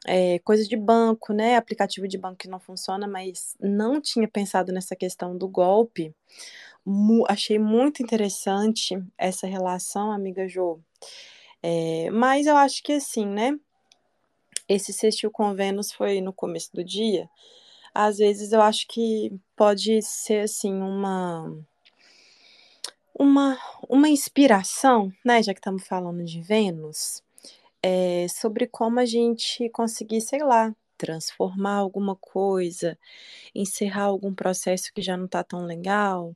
é, 0.06 0.38
coisas 0.40 0.68
de 0.68 0.76
banco, 0.76 1.32
né? 1.32 1.56
Aplicativo 1.56 2.06
de 2.06 2.18
banco 2.18 2.36
que 2.36 2.48
não 2.48 2.60
funciona, 2.60 3.06
mas 3.06 3.56
não 3.60 4.00
tinha 4.00 4.28
pensado 4.28 4.72
nessa 4.72 4.94
questão 4.94 5.36
do 5.36 5.48
golpe. 5.48 6.14
Mu 6.84 7.24
achei 7.28 7.58
muito 7.58 8.02
interessante 8.02 9.02
essa 9.16 9.46
relação, 9.46 10.12
amiga 10.12 10.48
Jo. 10.48 10.80
É, 11.62 12.10
mas 12.10 12.46
eu 12.46 12.56
acho 12.56 12.82
que 12.82 12.92
assim, 12.92 13.26
né? 13.26 13.58
Esse 14.68 14.92
sextil 14.92 15.30
com 15.30 15.54
Vênus 15.54 15.92
foi 15.92 16.20
no 16.20 16.32
começo 16.32 16.70
do 16.74 16.84
dia. 16.84 17.28
Às 17.94 18.18
vezes 18.18 18.52
eu 18.52 18.62
acho 18.62 18.86
que 18.88 19.32
pode 19.56 20.00
ser 20.02 20.42
assim 20.44 20.74
uma 20.74 21.52
uma 23.18 23.58
uma 23.88 24.08
inspiração, 24.08 25.12
né? 25.24 25.42
Já 25.42 25.52
que 25.52 25.60
estamos 25.60 25.86
falando 25.86 26.24
de 26.24 26.40
Vênus 26.40 27.22
é, 27.82 28.26
sobre 28.28 28.66
como 28.66 29.00
a 29.00 29.04
gente 29.04 29.68
conseguir, 29.70 30.20
sei 30.20 30.42
lá, 30.42 30.74
transformar 30.96 31.76
alguma 31.76 32.16
coisa, 32.16 32.98
encerrar 33.54 34.04
algum 34.04 34.34
processo 34.34 34.92
que 34.92 35.02
já 35.02 35.16
não 35.16 35.26
está 35.26 35.44
tão 35.44 35.64
legal, 35.64 36.34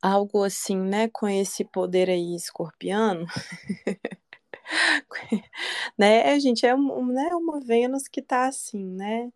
algo 0.00 0.44
assim, 0.44 0.76
né, 0.76 1.08
com 1.08 1.28
esse 1.28 1.64
poder 1.64 2.08
aí 2.10 2.34
escorpiano. 2.34 3.26
né, 5.98 6.38
gente, 6.40 6.66
é 6.66 6.74
um, 6.74 7.06
né, 7.06 7.28
uma 7.34 7.60
Vênus 7.60 8.08
que 8.08 8.22
tá 8.22 8.46
assim, 8.46 8.84
né? 8.84 9.32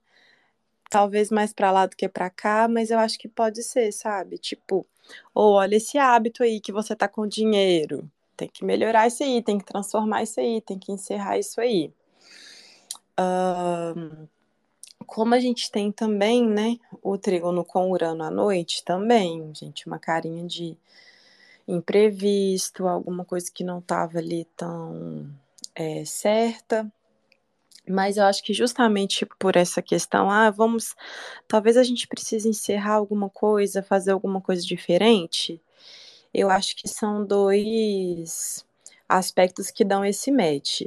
Talvez 0.90 1.30
mais 1.30 1.52
para 1.52 1.71
lá 1.73 1.87
do 1.87 1.97
que 1.97 2.09
para 2.09 2.30
cá, 2.30 2.68
mas 2.68 2.90
eu 2.90 2.99
acho 2.99 3.18
que 3.18 3.28
pode 3.28 3.62
ser, 3.62 3.92
sabe? 3.92 4.38
Tipo, 4.38 4.87
ou 5.35 5.54
olha 5.54 5.76
esse 5.76 5.99
hábito 5.99 6.42
aí 6.42 6.61
que 6.61 6.73
você 6.73 6.94
tá 6.97 7.09
com 7.09 7.26
dinheiro 7.26 8.11
tem 8.36 8.48
que 8.48 8.64
melhorar 8.64 9.06
isso 9.06 9.22
aí, 9.22 9.42
tem 9.42 9.58
que 9.58 9.64
transformar 9.64 10.22
isso 10.22 10.40
aí, 10.40 10.60
tem 10.60 10.78
que 10.78 10.92
encerrar 10.92 11.38
isso 11.38 11.60
aí. 11.60 11.92
Um, 13.18 14.26
como 15.06 15.34
a 15.34 15.40
gente 15.40 15.70
tem 15.70 15.92
também, 15.92 16.46
né, 16.46 16.78
o 17.02 17.16
trígono 17.16 17.64
com 17.64 17.90
Urano 17.90 18.24
à 18.24 18.30
noite, 18.30 18.84
também, 18.84 19.52
gente, 19.54 19.86
uma 19.86 19.98
carinha 19.98 20.44
de 20.44 20.76
imprevisto, 21.66 22.86
alguma 22.88 23.24
coisa 23.24 23.50
que 23.52 23.64
não 23.64 23.78
estava 23.78 24.18
ali 24.18 24.46
tão 24.56 25.30
é, 25.74 26.04
certa. 26.04 26.90
Mas 27.88 28.16
eu 28.16 28.24
acho 28.24 28.42
que 28.42 28.54
justamente 28.54 29.26
por 29.38 29.56
essa 29.56 29.82
questão, 29.82 30.30
ah, 30.30 30.50
vamos, 30.50 30.96
talvez 31.46 31.76
a 31.76 31.82
gente 31.82 32.08
precise 32.08 32.48
encerrar 32.48 32.94
alguma 32.94 33.28
coisa, 33.28 33.82
fazer 33.82 34.12
alguma 34.12 34.40
coisa 34.40 34.62
diferente 34.62 35.60
eu 36.34 36.50
acho 36.50 36.76
que 36.76 36.88
são 36.88 37.24
dois 37.26 38.64
aspectos 39.08 39.70
que 39.70 39.84
dão 39.84 40.04
esse 40.04 40.30
match. 40.32 40.82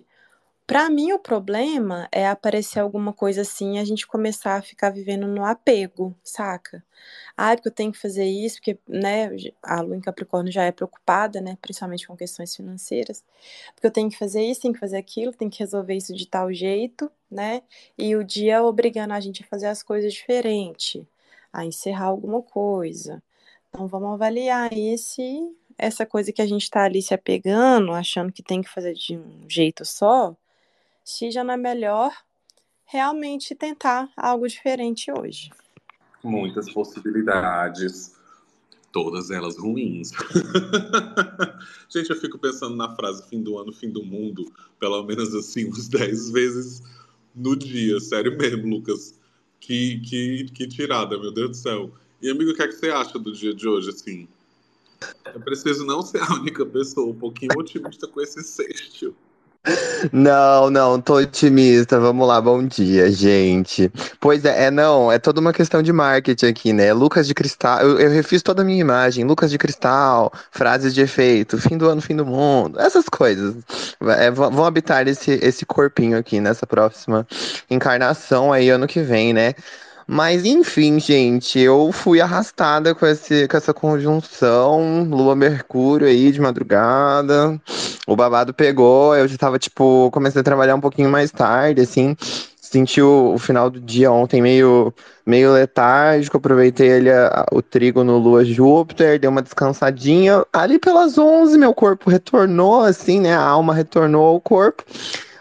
Para 0.68 0.90
mim, 0.90 1.14
o 1.14 1.20
problema 1.20 2.10
é 2.12 2.28
aparecer 2.28 2.80
alguma 2.82 3.14
coisa 3.14 3.42
assim 3.42 3.76
e 3.78 3.80
a 3.80 3.86
gente 3.86 4.06
começar 4.08 4.56
a 4.58 4.62
ficar 4.62 4.90
vivendo 4.92 5.28
no 5.28 5.46
apego, 5.46 6.14
saca? 6.24 6.84
Ah, 7.38 7.56
porque 7.56 7.70
eu 7.70 7.74
tenho 7.74 7.92
que 7.92 8.00
fazer 8.00 8.26
isso, 8.26 8.58
porque, 8.58 8.78
né, 8.88 9.30
a 9.64 9.82
lua 9.82 9.96
em 9.98 10.02
Capricórnio 10.02 10.52
já 10.52 10.64
é 10.66 10.72
preocupada, 10.72 11.42
né, 11.42 11.58
principalmente 11.62 12.08
com 12.08 12.18
questões 12.18 12.56
financeiras, 12.56 13.24
porque 13.76 13.88
eu 13.88 13.92
tenho 13.92 14.10
que 14.10 14.18
fazer 14.18 14.44
isso, 14.44 14.62
tenho 14.62 14.74
que 14.74 14.80
fazer 14.80 14.98
aquilo, 14.98 15.34
tenho 15.34 15.52
que 15.52 15.60
resolver 15.60 15.96
isso 15.96 16.14
de 16.16 16.28
tal 16.28 16.52
jeito, 16.54 17.12
né, 17.32 17.62
e 17.98 18.16
o 18.16 18.24
dia 18.24 18.64
obrigando 18.64 19.14
a 19.14 19.20
gente 19.20 19.44
a 19.44 19.48
fazer 19.48 19.68
as 19.68 19.84
coisas 19.84 20.14
diferente, 20.14 21.08
a 21.54 21.66
encerrar 21.66 22.06
alguma 22.08 22.42
coisa. 22.42 23.22
Então, 23.70 23.88
vamos 23.88 24.14
avaliar 24.14 24.72
esse, 24.74 25.52
essa 25.78 26.06
coisa 26.06 26.32
que 26.32 26.42
a 26.42 26.48
gente 26.48 26.64
está 26.64 26.84
ali 26.84 27.02
se 27.02 27.14
apegando, 27.14 27.92
achando 27.92 28.32
que 28.32 28.42
tem 28.42 28.62
que 28.62 28.70
fazer 28.70 28.94
de 28.94 29.18
um 29.18 29.46
jeito 29.48 29.86
só, 29.86 30.36
se 31.04 31.32
já 31.32 31.44
não 31.44 31.54
é 31.54 31.58
melhor 31.58 32.12
realmente 32.86 33.54
tentar 33.54 34.10
algo 34.16 34.48
diferente 34.48 35.12
hoje. 35.12 35.52
Muitas 36.24 36.72
possibilidades, 36.72 38.16
todas 38.92 39.30
elas 39.30 39.58
ruins. 39.58 40.12
Gente, 41.90 42.10
eu 42.10 42.16
fico 42.16 42.40
pensando 42.40 42.76
na 42.76 42.96
frase 42.96 43.28
fim 43.30 43.44
do 43.44 43.58
ano, 43.60 43.72
fim 43.72 43.90
do 43.90 44.04
mundo, 44.04 44.52
pelo 44.80 45.04
menos 45.04 45.36
assim, 45.36 45.68
uns 45.70 45.88
10 45.88 46.32
vezes 46.32 46.82
no 47.36 47.56
dia. 47.56 48.00
Sério 48.00 48.38
mesmo, 48.38 48.68
Lucas. 48.68 49.20
Que, 49.60 50.00
que, 50.02 50.46
que 50.46 50.68
tirada, 50.68 51.20
meu 51.20 51.32
Deus 51.32 51.50
do 51.52 51.56
céu. 51.56 51.92
E, 52.22 52.30
amigo, 52.30 52.52
o 52.52 52.56
que, 52.56 52.64
é 52.64 52.68
que 52.68 52.74
você 52.74 52.90
acha 52.90 53.20
do 53.20 53.32
dia 53.32 53.54
de 53.54 53.68
hoje, 53.68 53.90
assim? 53.90 54.28
Eu 55.34 55.40
preciso 55.42 55.86
não 55.86 56.02
ser 56.02 56.22
a 56.22 56.34
única 56.34 56.66
pessoa 56.66 57.12
um 57.12 57.18
pouquinho 57.18 57.52
otimista 57.58 58.08
com 58.08 58.22
esse 58.22 58.44
sexto. 58.44 59.16
Não, 60.14 60.70
não, 60.70 61.02
tô 61.02 61.18
otimista. 61.18 62.00
Vamos 62.00 62.28
lá, 62.28 62.40
bom 62.40 62.66
dia, 62.66 63.12
gente. 63.12 63.92
Pois 64.20 64.46
é, 64.46 64.66
é 64.66 64.72
não, 64.72 65.12
é 65.12 65.20
toda 65.20 65.42
uma 65.42 65.52
questão 65.52 65.82
de 65.82 65.92
marketing 65.92 66.46
aqui, 66.46 66.74
né? 66.74 66.94
Lucas 66.94 67.28
de 67.28 67.34
Cristal, 67.34 67.82
eu, 67.82 68.00
eu 68.00 68.10
refiz 68.10 68.42
toda 68.42 68.62
a 68.62 68.66
minha 68.66 68.80
imagem. 68.80 69.26
Lucas 69.26 69.52
de 69.52 69.58
Cristal, 69.58 70.32
frases 70.52 70.94
de 70.94 71.02
efeito, 71.02 71.58
fim 71.58 71.78
do 71.78 71.88
ano, 71.90 72.02
fim 72.02 72.16
do 72.16 72.26
mundo, 72.26 72.80
essas 72.80 73.10
coisas. 73.10 73.56
É, 74.20 74.32
vão 74.32 74.66
habitar 74.66 75.08
esse, 75.08 75.32
esse 75.32 75.66
corpinho 75.66 76.18
aqui 76.18 76.40
nessa 76.40 76.66
próxima 76.66 77.28
encarnação 77.70 78.54
aí, 78.54 78.70
ano 78.70 78.88
que 78.88 79.02
vem, 79.02 79.34
né? 79.34 79.54
Mas 80.10 80.46
enfim, 80.46 81.02
gente, 81.02 81.60
eu 81.60 81.92
fui 81.92 82.22
arrastada 82.22 82.96
com, 82.96 83.06
esse, 83.06 83.46
com 83.46 83.58
essa 83.58 83.74
conjunção 83.74 85.04
Lua-Mercúrio 85.04 86.08
aí 86.08 86.32
de 86.32 86.40
madrugada. 86.40 87.60
O 88.08 88.16
babado 88.16 88.54
pegou, 88.54 89.14
eu 89.18 89.28
já 89.28 89.38
tava, 89.38 89.60
tipo, 89.60 90.10
comecei 90.12 90.40
a 90.40 90.44
trabalhar 90.44 90.76
um 90.76 90.80
pouquinho 90.80 91.10
mais 91.10 91.30
tarde, 91.30 91.82
assim. 91.82 92.16
Senti 92.62 93.02
o, 93.02 93.34
o 93.34 93.38
final 93.38 93.70
do 93.70 93.82
dia 93.82 94.10
ontem 94.10 94.42
meio, 94.42 94.94
meio 95.26 95.54
letárgico, 95.54 96.38
aproveitei 96.38 96.98
ali 96.98 97.10
a, 97.10 97.46
o 97.52 97.62
trigo 97.62 98.02
no 98.04 98.18
Lua 98.18 98.46
Júpiter, 98.46 99.20
dei 99.20 99.30
uma 99.30 99.42
descansadinha. 99.42 100.46
Ali 100.54 100.80
pelas 100.80 101.18
11, 101.18 101.58
meu 101.58 101.74
corpo 101.74 102.10
retornou, 102.10 102.82
assim, 102.82 103.20
né? 103.20 103.36
A 103.36 103.42
alma 103.42 103.74
retornou 103.74 104.26
ao 104.26 104.40
corpo. 104.40 104.84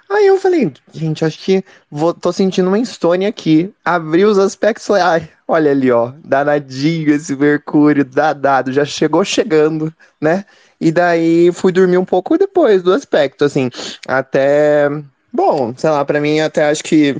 Aí 0.08 0.26
eu 0.26 0.38
falei, 0.38 0.72
gente, 0.92 1.24
acho 1.24 1.38
que 1.38 1.64
vou, 1.90 2.14
tô 2.14 2.32
sentindo 2.32 2.68
uma 2.68 2.78
insônia 2.78 3.28
aqui. 3.28 3.72
Abri 3.84 4.24
os 4.24 4.38
aspectos, 4.38 4.86
falei, 4.86 5.02
ai, 5.02 5.28
olha 5.48 5.70
ali, 5.70 5.90
ó, 5.90 6.12
danadinho 6.24 7.12
esse 7.12 7.34
Mercúrio, 7.34 8.04
dadado, 8.04 8.72
já 8.72 8.84
chegou 8.84 9.24
chegando, 9.24 9.92
né? 10.20 10.44
E 10.80 10.92
daí 10.92 11.50
fui 11.52 11.72
dormir 11.72 11.98
um 11.98 12.04
pouco 12.04 12.38
depois 12.38 12.82
do 12.82 12.92
aspecto, 12.92 13.44
assim, 13.44 13.70
até, 14.06 14.88
bom, 15.32 15.74
sei 15.76 15.90
lá, 15.90 16.04
para 16.04 16.20
mim 16.20 16.40
até 16.40 16.68
acho 16.68 16.84
que 16.84 17.16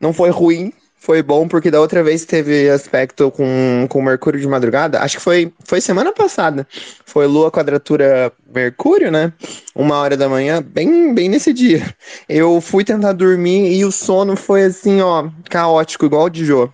não 0.00 0.12
foi 0.12 0.30
ruim, 0.30 0.72
foi 1.02 1.20
bom 1.20 1.48
porque 1.48 1.68
da 1.68 1.80
outra 1.80 2.00
vez 2.00 2.24
teve 2.24 2.70
aspecto 2.70 3.28
com, 3.32 3.86
com 3.88 4.00
Mercúrio 4.00 4.40
de 4.40 4.46
madrugada, 4.46 5.00
acho 5.00 5.16
que 5.16 5.22
foi, 5.22 5.52
foi 5.64 5.80
semana 5.80 6.12
passada. 6.12 6.64
Foi 7.04 7.26
Lua 7.26 7.50
quadratura 7.50 8.32
Mercúrio, 8.54 9.10
né? 9.10 9.32
Uma 9.74 9.98
hora 9.98 10.16
da 10.16 10.28
manhã, 10.28 10.62
bem, 10.62 11.12
bem 11.12 11.28
nesse 11.28 11.52
dia. 11.52 11.92
Eu 12.28 12.60
fui 12.60 12.84
tentar 12.84 13.14
dormir 13.14 13.72
e 13.72 13.84
o 13.84 13.90
sono 13.90 14.36
foi 14.36 14.62
assim, 14.62 15.00
ó, 15.00 15.28
caótico, 15.50 16.06
igual 16.06 16.26
o 16.26 16.30
de 16.30 16.44
Jô. 16.44 16.72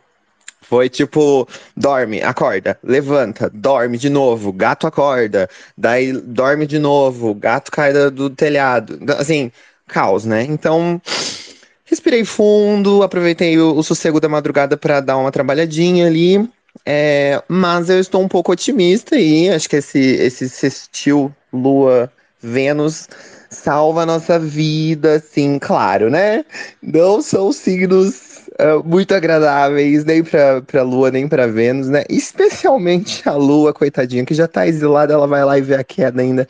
Foi 0.60 0.90
tipo, 0.90 1.48
dorme, 1.74 2.20
acorda, 2.20 2.78
levanta, 2.84 3.50
dorme 3.54 3.96
de 3.96 4.10
novo, 4.10 4.52
gato 4.52 4.86
acorda, 4.86 5.48
daí 5.74 6.12
dorme 6.12 6.66
de 6.66 6.78
novo, 6.78 7.32
gato 7.32 7.72
cai 7.72 7.94
do 8.10 8.28
telhado. 8.28 8.98
Assim, 9.16 9.50
caos, 9.86 10.26
né? 10.26 10.42
Então, 10.42 11.00
Respirei 11.90 12.24
fundo, 12.24 13.02
aproveitei 13.02 13.58
o, 13.58 13.76
o 13.76 13.82
sossego 13.82 14.20
da 14.20 14.28
madrugada 14.28 14.76
para 14.76 15.00
dar 15.00 15.16
uma 15.16 15.32
trabalhadinha 15.32 16.06
ali. 16.06 16.48
É, 16.84 17.42
mas 17.48 17.88
eu 17.88 17.98
estou 17.98 18.22
um 18.22 18.28
pouco 18.28 18.52
otimista 18.52 19.16
e 19.16 19.48
acho 19.50 19.68
que 19.68 19.76
esse, 19.76 19.98
esse 19.98 20.48
sextil 20.48 21.34
Lua 21.52 22.10
Vênus 22.40 23.08
salva 23.50 24.02
a 24.02 24.06
nossa 24.06 24.38
vida, 24.38 25.18
sim, 25.18 25.58
claro, 25.58 26.10
né? 26.10 26.44
Não 26.82 27.22
são 27.22 27.52
signos 27.52 28.42
uh, 28.60 28.84
muito 28.84 29.14
agradáveis, 29.14 30.04
nem 30.04 30.22
para 30.22 30.82
Lua, 30.82 31.10
nem 31.10 31.26
para 31.26 31.46
Vênus, 31.46 31.88
né? 31.88 32.04
Especialmente 32.08 33.26
a 33.28 33.32
Lua, 33.32 33.72
coitadinha, 33.72 34.24
que 34.24 34.34
já 34.34 34.46
tá 34.46 34.66
exilada, 34.66 35.14
ela 35.14 35.26
vai 35.26 35.44
lá 35.44 35.58
e 35.58 35.62
vê 35.62 35.74
a 35.74 35.84
queda 35.84 36.20
ainda. 36.20 36.46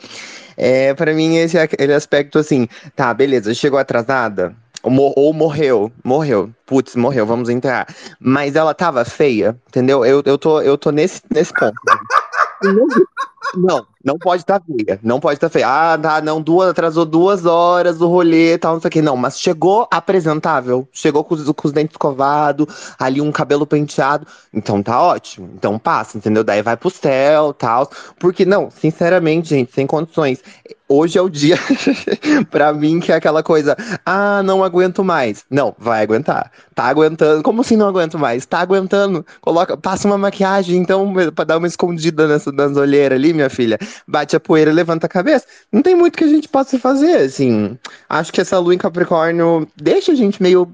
É, 0.57 0.93
para 0.93 1.13
mim, 1.13 1.37
esse 1.37 1.57
é 1.57 1.61
aquele 1.61 1.93
aspecto 1.93 2.37
assim, 2.37 2.67
tá, 2.95 3.13
beleza, 3.13 3.53
chegou 3.53 3.79
atrasada? 3.79 4.53
Ou 4.81 5.33
morreu, 5.33 5.91
morreu. 6.03 6.51
Putz, 6.65 6.95
morreu, 6.95 7.25
vamos 7.25 7.49
enterrar. 7.49 7.87
Mas 8.19 8.55
ela 8.55 8.73
tava 8.73 9.03
feia, 9.03 9.57
entendeu? 9.67 10.05
Eu, 10.05 10.21
eu, 10.25 10.37
tô, 10.37 10.61
eu 10.61 10.77
tô 10.77 10.91
nesse, 10.91 11.21
nesse 11.29 11.53
ponto. 11.53 11.73
Não, 13.55 13.85
não 14.03 14.17
pode 14.17 14.43
estar 14.43 14.59
tá 14.59 14.65
feia. 14.65 14.99
Não 15.01 15.19
pode 15.19 15.37
estar 15.37 15.49
tá 15.49 15.53
feia. 15.53 15.67
Ah, 15.67 15.97
tá, 15.97 16.21
não, 16.21 16.41
duas, 16.41 16.69
atrasou 16.69 17.05
duas 17.05 17.45
horas 17.45 17.97
do 17.97 18.07
rolê 18.07 18.53
e 18.53 18.57
tal, 18.57 18.73
não 18.73 18.81
sei 18.81 18.87
o 18.87 18.91
que. 18.91 19.01
Não, 19.01 19.17
mas 19.17 19.39
chegou 19.39 19.87
apresentável. 19.91 20.87
Chegou 20.91 21.23
com 21.23 21.35
os, 21.35 21.49
com 21.49 21.67
os 21.67 21.73
dentes 21.73 21.93
escovados, 21.93 22.93
ali 22.99 23.21
um 23.21 23.31
cabelo 23.31 23.65
penteado. 23.65 24.27
Então 24.53 24.83
tá 24.83 25.01
ótimo. 25.01 25.49
Então 25.55 25.79
passa, 25.79 26.17
entendeu? 26.17 26.43
Daí 26.43 26.61
vai 26.61 26.77
pro 26.77 26.89
céu 26.89 27.53
tal. 27.53 27.89
Porque, 28.19 28.45
não, 28.45 28.69
sinceramente, 28.69 29.49
gente, 29.49 29.73
sem 29.73 29.87
condições 29.87 30.43
hoje 30.89 31.17
é 31.17 31.21
o 31.21 31.29
dia 31.29 31.57
para 32.49 32.73
mim 32.73 32.99
que 32.99 33.11
é 33.11 33.15
aquela 33.15 33.43
coisa, 33.43 33.77
ah, 34.05 34.41
não 34.43 34.63
aguento 34.63 35.03
mais. 35.03 35.45
Não, 35.49 35.75
vai 35.77 36.01
aguentar. 36.01 36.51
Tá 36.73 36.85
aguentando. 36.85 37.43
Como 37.43 37.61
assim 37.61 37.75
não 37.75 37.87
aguento 37.87 38.17
mais? 38.17 38.45
Tá 38.45 38.59
aguentando. 38.59 39.25
Coloca, 39.39 39.77
passa 39.77 40.07
uma 40.07 40.17
maquiagem 40.17 40.77
então 40.77 41.13
para 41.33 41.45
dar 41.45 41.57
uma 41.57 41.67
escondida 41.67 42.27
nessa 42.27 42.51
nas 42.51 42.75
olheiras 42.75 43.17
ali, 43.17 43.33
minha 43.33 43.49
filha. 43.49 43.77
Bate 44.07 44.35
a 44.35 44.39
poeira, 44.39 44.71
levanta 44.73 45.05
a 45.05 45.09
cabeça. 45.09 45.45
Não 45.71 45.81
tem 45.81 45.95
muito 45.95 46.17
que 46.17 46.23
a 46.23 46.27
gente 46.27 46.49
possa 46.49 46.79
fazer, 46.79 47.17
assim. 47.17 47.77
Acho 48.09 48.33
que 48.33 48.41
essa 48.41 48.57
lua 48.57 48.73
em 48.73 48.77
Capricórnio 48.77 49.67
deixa 49.77 50.11
a 50.11 50.15
gente 50.15 50.41
meio 50.41 50.67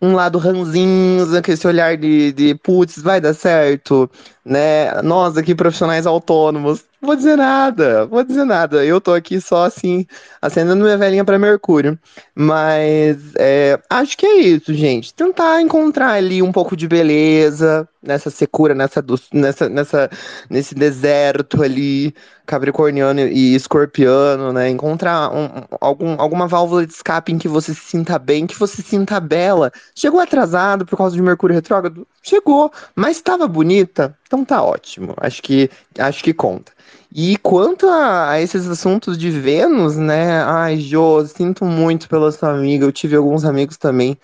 um 0.00 0.14
lado 0.14 0.38
ranzinho, 0.38 1.26
com 1.42 1.52
esse 1.52 1.66
olhar 1.66 1.96
de, 1.96 2.32
de 2.32 2.54
putz, 2.54 2.98
vai 2.98 3.20
dar 3.20 3.34
certo, 3.34 4.08
né? 4.48 5.02
Nós 5.02 5.36
aqui, 5.36 5.54
profissionais 5.54 6.06
autônomos, 6.06 6.84
vou 7.00 7.14
dizer 7.14 7.36
nada, 7.36 8.06
vou 8.06 8.24
dizer 8.24 8.44
nada. 8.44 8.84
Eu 8.84 9.00
tô 9.00 9.12
aqui 9.12 9.40
só 9.40 9.64
assim, 9.64 10.06
acendendo 10.40 10.82
minha 10.82 10.96
velhinha 10.96 11.24
para 11.24 11.38
Mercúrio. 11.38 11.98
Mas 12.34 13.18
é, 13.36 13.78
acho 13.90 14.16
que 14.16 14.26
é 14.26 14.36
isso, 14.40 14.72
gente. 14.74 15.12
Tentar 15.14 15.60
encontrar 15.60 16.12
ali 16.12 16.42
um 16.42 16.50
pouco 16.50 16.76
de 16.76 16.88
beleza 16.88 17.88
nessa 18.02 18.30
secura, 18.30 18.74
nessa, 18.74 19.04
nessa, 19.32 19.68
nessa, 19.68 20.10
nesse 20.48 20.74
deserto 20.74 21.62
ali, 21.62 22.14
capricorniano 22.46 23.20
e 23.20 23.54
escorpiano, 23.54 24.52
né? 24.52 24.68
Encontrar 24.70 25.30
um, 25.34 25.48
algum, 25.80 26.20
alguma 26.20 26.46
válvula 26.46 26.86
de 26.86 26.92
escape 26.92 27.32
em 27.32 27.38
que 27.38 27.48
você 27.48 27.74
se 27.74 27.80
sinta 27.80 28.18
bem, 28.18 28.46
que 28.46 28.58
você 28.58 28.76
se 28.76 28.88
sinta 28.88 29.20
bela. 29.20 29.70
Chegou 29.94 30.20
atrasado 30.20 30.86
por 30.86 30.96
causa 30.96 31.14
de 31.14 31.22
Mercúrio 31.22 31.54
retrógrado? 31.54 32.06
Chegou, 32.22 32.72
mas 32.94 33.16
estava 33.18 33.46
bonita? 33.46 34.16
Então 34.28 34.44
tá 34.44 34.62
ótimo. 34.62 35.14
Acho 35.16 35.42
que, 35.42 35.70
acho 35.98 36.22
que 36.22 36.34
conta. 36.34 36.72
E 37.12 37.36
quanto 37.38 37.88
a, 37.88 38.32
a, 38.32 38.40
esses 38.40 38.68
assuntos 38.68 39.16
de 39.18 39.30
Vênus, 39.30 39.96
né? 39.96 40.42
Ai, 40.42 40.78
Jô, 40.78 41.26
sinto 41.26 41.64
muito 41.64 42.08
pela 42.08 42.30
sua 42.30 42.50
amiga. 42.52 42.84
Eu 42.84 42.92
tive 42.92 43.16
alguns 43.16 43.44
amigos 43.44 43.78
também. 43.78 44.18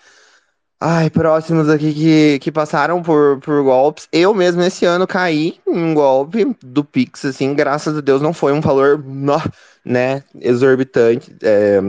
Ai, 0.80 1.08
próximos 1.08 1.68
aqui 1.70 1.94
que, 1.94 2.38
que 2.40 2.52
passaram 2.52 3.02
por, 3.02 3.40
por 3.40 3.62
golpes. 3.62 4.06
Eu 4.12 4.34
mesmo 4.34 4.62
esse 4.62 4.84
ano 4.84 5.06
caí 5.06 5.58
em 5.66 5.78
um 5.82 5.94
golpe 5.94 6.54
do 6.62 6.84
Pix, 6.84 7.24
assim, 7.24 7.54
graças 7.54 7.96
a 7.96 8.00
Deus 8.02 8.20
não 8.20 8.34
foi 8.34 8.52
um 8.52 8.60
valor, 8.60 9.02
né, 9.84 10.22
exorbitante. 10.40 11.34
É, 11.42 11.80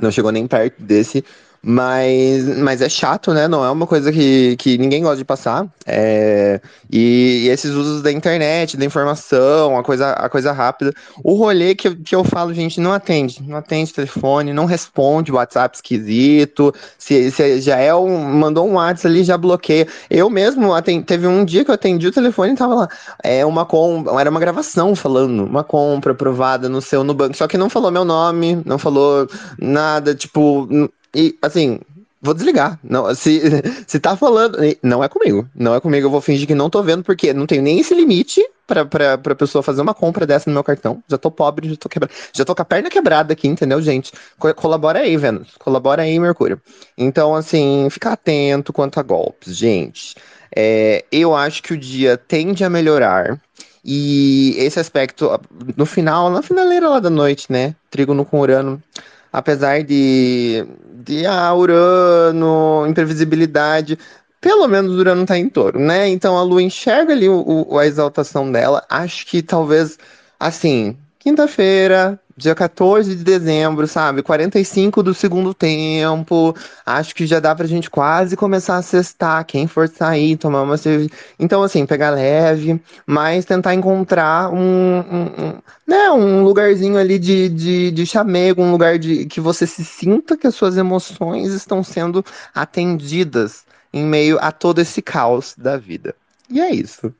não 0.00 0.10
chegou 0.10 0.30
nem 0.30 0.46
perto 0.46 0.82
desse. 0.82 1.24
Mas, 1.60 2.44
mas 2.58 2.80
é 2.80 2.88
chato, 2.88 3.34
né? 3.34 3.48
Não 3.48 3.64
é 3.64 3.70
uma 3.70 3.86
coisa 3.86 4.12
que, 4.12 4.56
que 4.56 4.78
ninguém 4.78 5.02
gosta 5.02 5.16
de 5.18 5.24
passar. 5.24 5.66
É, 5.84 6.60
e, 6.90 7.42
e 7.46 7.48
esses 7.48 7.72
usos 7.72 8.00
da 8.00 8.12
internet, 8.12 8.76
da 8.76 8.84
informação, 8.84 9.76
a 9.76 9.82
coisa, 9.82 10.12
a 10.12 10.28
coisa 10.28 10.52
rápida. 10.52 10.92
O 11.22 11.34
rolê 11.34 11.74
que, 11.74 11.94
que 11.96 12.14
eu 12.14 12.22
falo, 12.24 12.54
gente, 12.54 12.80
não 12.80 12.92
atende. 12.92 13.42
Não 13.42 13.56
atende 13.56 13.92
telefone, 13.92 14.52
não 14.52 14.66
responde 14.66 15.32
WhatsApp 15.32 15.76
esquisito. 15.76 16.72
Se, 16.96 17.30
se 17.32 17.60
já 17.60 17.76
é 17.76 17.92
um. 17.94 18.18
Mandou 18.38 18.66
um 18.68 18.74
WhatsApp 18.74 19.08
ali, 19.08 19.24
já 19.24 19.36
bloqueia. 19.36 19.86
Eu 20.08 20.30
mesmo 20.30 20.72
aten- 20.72 21.02
teve 21.02 21.26
um 21.26 21.44
dia 21.44 21.64
que 21.64 21.70
eu 21.70 21.74
atendi 21.74 22.06
o 22.06 22.12
telefone 22.12 22.52
e 22.52 22.56
tava 22.56 22.74
lá. 22.74 22.88
É 23.22 23.44
uma 23.44 23.66
compra, 23.66 24.20
era 24.20 24.30
uma 24.30 24.40
gravação 24.40 24.94
falando, 24.94 25.44
uma 25.44 25.64
compra 25.64 26.12
aprovada 26.12 26.68
no 26.68 26.80
seu 26.80 27.02
no 27.04 27.14
banco. 27.14 27.36
Só 27.36 27.46
que 27.48 27.58
não 27.58 27.68
falou 27.68 27.90
meu 27.90 28.04
nome, 28.04 28.62
não 28.64 28.78
falou 28.78 29.26
nada, 29.58 30.14
tipo. 30.14 30.68
E 31.14 31.36
assim, 31.42 31.80
vou 32.20 32.34
desligar. 32.34 32.78
Não, 32.82 33.14
se, 33.14 33.40
se 33.86 33.98
tá 34.00 34.16
falando. 34.16 34.58
Não 34.82 35.02
é 35.02 35.08
comigo. 35.08 35.48
Não 35.54 35.74
é 35.74 35.80
comigo, 35.80 36.06
eu 36.06 36.10
vou 36.10 36.20
fingir 36.20 36.46
que 36.46 36.54
não 36.54 36.70
tô 36.70 36.82
vendo, 36.82 37.02
porque 37.02 37.32
não 37.32 37.46
tenho 37.46 37.62
nem 37.62 37.80
esse 37.80 37.94
limite 37.94 38.44
pra, 38.66 38.84
pra, 38.84 39.16
pra 39.18 39.34
pessoa 39.34 39.62
fazer 39.62 39.80
uma 39.80 39.94
compra 39.94 40.26
dessa 40.26 40.48
no 40.50 40.54
meu 40.54 40.64
cartão. 40.64 41.02
Já 41.08 41.18
tô 41.18 41.30
pobre, 41.30 41.70
já 41.70 41.76
tô 41.76 41.88
quebrado. 41.88 42.12
Já 42.34 42.44
tô 42.44 42.54
com 42.54 42.62
a 42.62 42.64
perna 42.64 42.90
quebrada 42.90 43.32
aqui, 43.32 43.48
entendeu, 43.48 43.80
gente? 43.80 44.12
Co- 44.38 44.54
colabora 44.54 45.00
aí, 45.00 45.16
Vênus. 45.16 45.48
Colabora 45.58 46.02
aí, 46.02 46.18
Mercúrio. 46.18 46.60
Então, 46.96 47.34
assim, 47.34 47.88
fica 47.90 48.12
atento 48.12 48.72
quanto 48.72 48.98
a 49.00 49.02
golpes, 49.02 49.56
gente. 49.56 50.14
É, 50.54 51.04
eu 51.12 51.34
acho 51.34 51.62
que 51.62 51.72
o 51.74 51.78
dia 51.78 52.16
tende 52.16 52.64
a 52.64 52.70
melhorar. 52.70 53.40
E 53.84 54.54
esse 54.58 54.78
aspecto, 54.78 55.30
no 55.76 55.86
final, 55.86 56.28
na 56.30 56.42
finaleira 56.42 56.88
lá 56.88 57.00
da 57.00 57.08
noite, 57.08 57.50
né? 57.50 57.74
Trígono 57.90 58.24
com 58.24 58.40
Urano. 58.40 58.82
Apesar 59.32 59.82
de, 59.82 60.64
de 61.04 61.26
ah, 61.26 61.54
Urano, 61.54 62.86
imprevisibilidade, 62.88 63.98
pelo 64.40 64.66
menos 64.68 64.92
Urano 64.96 65.26
tá 65.26 65.36
em 65.38 65.48
touro, 65.48 65.78
né? 65.78 66.08
Então 66.08 66.36
a 66.38 66.42
Lua 66.42 66.62
enxerga 66.62 67.12
ali 67.12 67.28
o, 67.28 67.66
o- 67.68 67.78
a 67.78 67.86
exaltação 67.86 68.50
dela. 68.50 68.84
Acho 68.88 69.26
que 69.26 69.42
talvez, 69.42 69.98
assim, 70.38 70.96
quinta-feira, 71.18 72.18
dia 72.38 72.54
14 72.54 73.14
de 73.16 73.24
dezembro, 73.24 73.86
sabe? 73.86 74.22
45 74.22 75.02
do 75.02 75.12
segundo 75.14 75.52
tempo. 75.52 76.54
Acho 76.86 77.14
que 77.14 77.26
já 77.26 77.40
dá 77.40 77.54
pra 77.54 77.66
gente 77.66 77.90
quase 77.90 78.36
começar 78.36 78.76
a 78.76 78.82
sextar. 78.82 79.44
Quem 79.44 79.66
for 79.66 79.88
sair, 79.88 80.36
tomar 80.36 80.62
uma 80.62 80.76
cerveja. 80.76 81.10
Então, 81.38 81.62
assim, 81.62 81.84
pegar 81.84 82.10
leve, 82.10 82.80
mas 83.06 83.44
tentar 83.44 83.74
encontrar 83.74 84.52
um, 84.52 84.58
um- 84.58 85.44
um- 85.48 85.62
né, 85.86 86.10
um 86.10 86.42
lugarzinho 86.44 86.98
ali 86.98 87.18
de, 87.18 87.48
de, 87.48 87.90
de 87.90 88.06
chamego, 88.06 88.62
um 88.62 88.70
lugar 88.72 88.98
de 88.98 89.26
que 89.26 89.40
você 89.40 89.66
se 89.66 89.84
sinta 89.84 90.36
que 90.36 90.46
as 90.46 90.54
suas 90.54 90.76
emoções 90.76 91.52
estão 91.52 91.82
sendo 91.82 92.24
atendidas 92.54 93.64
em 93.92 94.04
meio 94.04 94.38
a 94.40 94.52
todo 94.52 94.80
esse 94.80 95.00
caos 95.02 95.54
da 95.56 95.76
vida. 95.76 96.14
E 96.48 96.60
é 96.60 96.70
isso. 96.72 97.12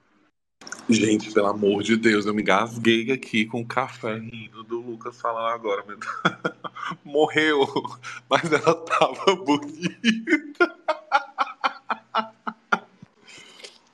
Gente, 0.89 1.31
pelo 1.33 1.49
amor 1.49 1.83
de 1.83 1.97
Deus, 1.97 2.25
eu 2.25 2.33
me 2.33 2.43
gasguei 2.43 3.13
aqui 3.13 3.45
com 3.45 3.61
o 3.61 3.67
café 3.67 4.15
rindo 4.17 4.63
do 4.65 4.81
Lucas 4.81 5.21
falando 5.21 5.49
agora. 5.49 5.85
Morreu, 7.05 7.67
mas 8.29 8.51
ela 8.51 8.75
tava 8.75 9.37
bonita. 9.37 10.75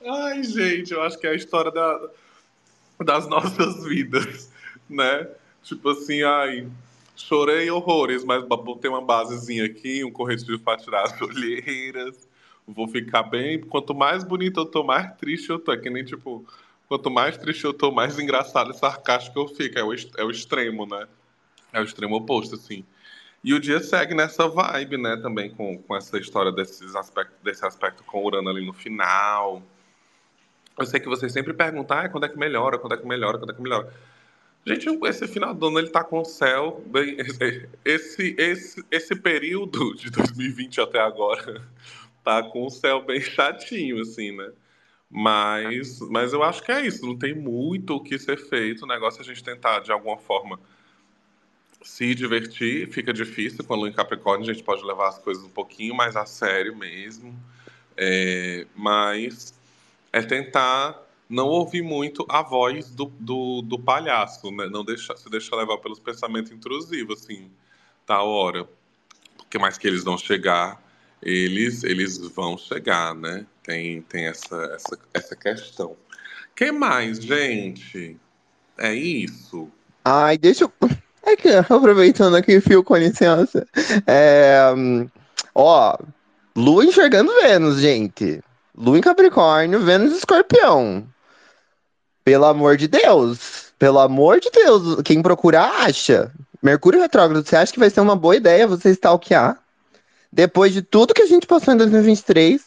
Ai, 0.07 0.43
gente, 0.43 0.93
eu 0.93 1.01
acho 1.01 1.17
que 1.19 1.27
é 1.27 1.31
a 1.31 1.35
história 1.35 1.71
da- 1.71 2.09
das 3.03 3.27
nossas 3.27 3.83
vidas, 3.83 4.51
né? 4.89 5.27
Tipo 5.63 5.89
assim, 5.89 6.21
ai, 6.23 6.67
chorei 7.15 7.69
horrores, 7.71 8.23
mas 8.23 8.43
botei 8.45 8.89
uma 8.89 9.01
basezinha 9.01 9.65
aqui, 9.65 10.03
um 10.03 10.11
corretivo 10.11 10.59
pra 10.59 10.77
tirar 10.77 11.03
as 11.03 11.17
olheiras. 11.21 12.27
Vou 12.67 12.87
ficar 12.87 13.23
bem. 13.23 13.59
Quanto 13.61 13.93
mais 13.93 14.23
bonito 14.23 14.59
eu 14.59 14.65
tô, 14.65 14.83
mais 14.83 15.11
triste 15.17 15.49
eu 15.49 15.59
tô. 15.59 15.71
É 15.71 15.77
que 15.77 15.89
nem, 15.89 16.03
tipo, 16.05 16.45
quanto 16.87 17.09
mais 17.09 17.37
triste 17.37 17.63
eu 17.65 17.73
tô, 17.73 17.91
mais 17.91 18.17
engraçado 18.19 18.71
e 18.71 18.77
sarcástico 18.77 19.39
eu 19.39 19.47
fico. 19.47 19.77
É 19.77 19.83
o, 19.83 19.93
é 19.93 20.23
o 20.23 20.31
extremo, 20.31 20.85
né? 20.85 21.07
É 21.73 21.79
o 21.79 21.83
extremo 21.83 22.15
oposto, 22.15 22.55
assim. 22.55 22.85
E 23.43 23.53
o 23.53 23.59
dia 23.59 23.79
segue 23.79 24.15
nessa 24.15 24.47
vibe, 24.47 24.97
né? 24.97 25.17
Também 25.17 25.51
com, 25.51 25.77
com 25.77 25.95
essa 25.95 26.17
história 26.17 26.51
desses 26.51 26.95
aspectos, 26.95 27.37
desse 27.43 27.65
aspecto 27.65 28.03
com 28.03 28.19
o 28.19 28.25
Urano 28.25 28.49
ali 28.49 28.65
no 28.65 28.73
final. 28.73 29.61
Eu 30.77 30.85
sei 30.85 30.99
que 30.99 31.07
vocês 31.07 31.31
sempre 31.31 31.53
perguntam, 31.53 31.97
ah, 31.97 32.09
quando 32.09 32.25
é 32.25 32.29
que 32.29 32.37
melhora, 32.37 32.77
quando 32.77 32.95
é 32.95 32.97
que 32.97 33.05
melhora, 33.05 33.37
quando 33.37 33.51
é 33.51 33.53
que 33.53 33.61
melhora. 33.61 33.93
Gente, 34.65 34.89
esse 35.05 35.27
final 35.27 35.53
do 35.53 35.67
ano 35.67 35.77
ele 35.77 35.89
tá 35.89 36.03
com 36.03 36.21
o 36.21 36.25
céu 36.25 36.83
bem. 36.87 37.17
Esse, 37.85 38.35
esse, 38.35 38.83
esse 38.89 39.15
período 39.15 39.93
de 39.93 40.09
2020 40.09 40.81
até 40.81 40.99
agora 40.99 41.61
tá 42.23 42.41
com 42.41 42.65
o 42.65 42.69
céu 42.71 43.05
bem 43.05 43.21
chatinho, 43.21 44.01
assim, 44.01 44.35
né? 44.35 44.51
Mas, 45.09 45.99
mas 46.09 46.33
eu 46.33 46.43
acho 46.43 46.63
que 46.63 46.71
é 46.71 46.85
isso, 46.85 47.05
não 47.05 47.17
tem 47.17 47.33
muito 47.33 47.95
o 47.95 48.03
que 48.03 48.17
ser 48.17 48.37
feito. 48.37 48.83
O 48.83 48.87
negócio 48.87 49.19
é 49.19 49.23
a 49.23 49.25
gente 49.25 49.43
tentar, 49.43 49.79
de 49.79 49.91
alguma 49.91 50.17
forma, 50.17 50.59
se 51.81 52.15
divertir. 52.15 52.91
Fica 52.91 53.13
difícil 53.13 53.63
com 53.63 53.73
a 53.73 53.77
lua 53.77 53.89
em 53.89 53.93
Capricórnio, 53.93 54.49
a 54.49 54.53
gente 54.53 54.63
pode 54.63 54.83
levar 54.83 55.09
as 55.09 55.19
coisas 55.19 55.43
um 55.43 55.49
pouquinho 55.49 55.95
mais 55.95 56.15
a 56.15 56.25
sério 56.25 56.75
mesmo. 56.75 57.33
É, 57.95 58.67
mas 58.75 59.53
é 60.11 60.21
tentar 60.21 61.01
não 61.29 61.47
ouvir 61.47 61.81
muito 61.81 62.25
a 62.29 62.41
voz 62.41 62.89
do, 62.91 63.05
do, 63.19 63.61
do 63.61 63.79
palhaço, 63.79 64.51
né? 64.51 64.67
Não 64.67 64.83
deixar, 64.83 65.17
se 65.17 65.29
deixar 65.29 65.55
levar 65.55 65.77
pelos 65.77 65.99
pensamentos 65.99 66.51
intrusivos, 66.51 67.21
assim, 67.21 67.51
tal 68.05 68.27
hora. 68.27 68.67
Porque 69.37 69.57
mais 69.57 69.77
que 69.77 69.87
eles 69.87 70.03
não 70.03 70.17
chegar, 70.17 70.81
eles, 71.21 71.83
eles 71.83 72.17
vão 72.29 72.57
chegar, 72.57 73.15
né? 73.15 73.45
Tem, 73.65 74.01
tem 74.03 74.27
essa, 74.27 74.55
essa, 74.75 74.97
essa 75.13 75.35
questão. 75.35 75.95
que 76.55 76.71
mais, 76.71 77.17
gente? 77.17 78.15
É 78.77 78.93
isso? 78.93 79.69
Ai, 80.03 80.37
deixa 80.37 80.65
eu. 80.65 80.71
É 81.27 81.35
que, 81.35 81.49
aproveitando 81.49 82.35
aqui, 82.35 82.61
Fio, 82.61 82.83
com 82.83 82.95
licença. 82.95 83.67
É, 84.05 84.59
ó, 85.55 85.97
Lua 86.55 86.85
enxergando 86.85 87.33
Vênus, 87.41 87.79
gente. 87.81 88.43
Lua 88.77 88.99
em 88.99 89.01
Capricórnio, 89.01 89.79
Vênus 89.79 90.15
Escorpião. 90.15 91.03
Pelo 92.23 92.45
amor 92.45 92.77
de 92.77 92.87
Deus. 92.87 93.73
Pelo 93.79 93.97
amor 93.97 94.39
de 94.39 94.51
Deus. 94.51 95.01
Quem 95.03 95.19
procurar, 95.23 95.85
acha. 95.87 96.31
Mercúrio 96.61 97.01
retrógrado, 97.01 97.43
você 97.43 97.55
acha 97.55 97.73
que 97.73 97.79
vai 97.79 97.89
ser 97.89 98.01
uma 98.01 98.15
boa 98.15 98.35
ideia 98.35 98.67
você 98.67 98.91
stalkear? 98.91 99.57
Depois 100.31 100.73
de 100.73 100.81
tudo 100.83 101.13
que 101.13 101.23
a 101.23 101.27
gente 101.27 101.47
passou 101.47 101.73
em 101.73 101.77
2023, 101.77 102.61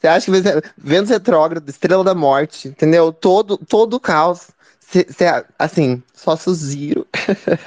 você 0.00 0.08
acha 0.08 0.30
que 0.30 0.70
Vênus 0.76 1.10
retrógrado, 1.10 1.68
Estrela 1.68 2.04
da 2.04 2.14
Morte, 2.14 2.68
entendeu? 2.68 3.12
Todo, 3.12 3.56
todo 3.56 3.94
o 3.94 4.00
caos. 4.00 4.50
Cê, 4.80 5.06
cê, 5.08 5.24
assim, 5.58 6.02
só 6.12 6.36
suziro. 6.36 7.06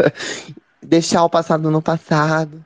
Deixar 0.81 1.23
o 1.23 1.29
passado 1.29 1.71
no 1.71 1.81
passado. 1.81 2.63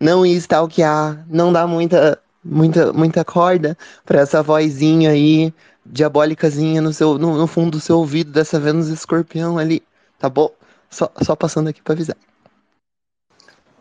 Não 0.00 0.24
ir 0.24 0.36
stalkear. 0.36 1.24
Não 1.28 1.52
dar 1.52 1.66
muita, 1.66 2.20
muita, 2.44 2.92
muita 2.92 3.24
corda 3.24 3.76
pra 4.04 4.20
essa 4.20 4.42
vozinha 4.42 5.10
aí, 5.10 5.52
diabólicazinha 5.84 6.80
no, 6.80 6.92
seu, 6.92 7.18
no, 7.18 7.36
no 7.36 7.46
fundo 7.46 7.72
do 7.72 7.80
seu 7.80 7.98
ouvido, 7.98 8.30
dessa 8.30 8.60
Vênus 8.60 8.88
escorpião 8.88 9.58
ali. 9.58 9.82
Tá 10.18 10.28
bom? 10.28 10.50
Só, 10.90 11.10
só 11.22 11.34
passando 11.34 11.68
aqui 11.68 11.82
pra 11.82 11.94
avisar. 11.94 12.16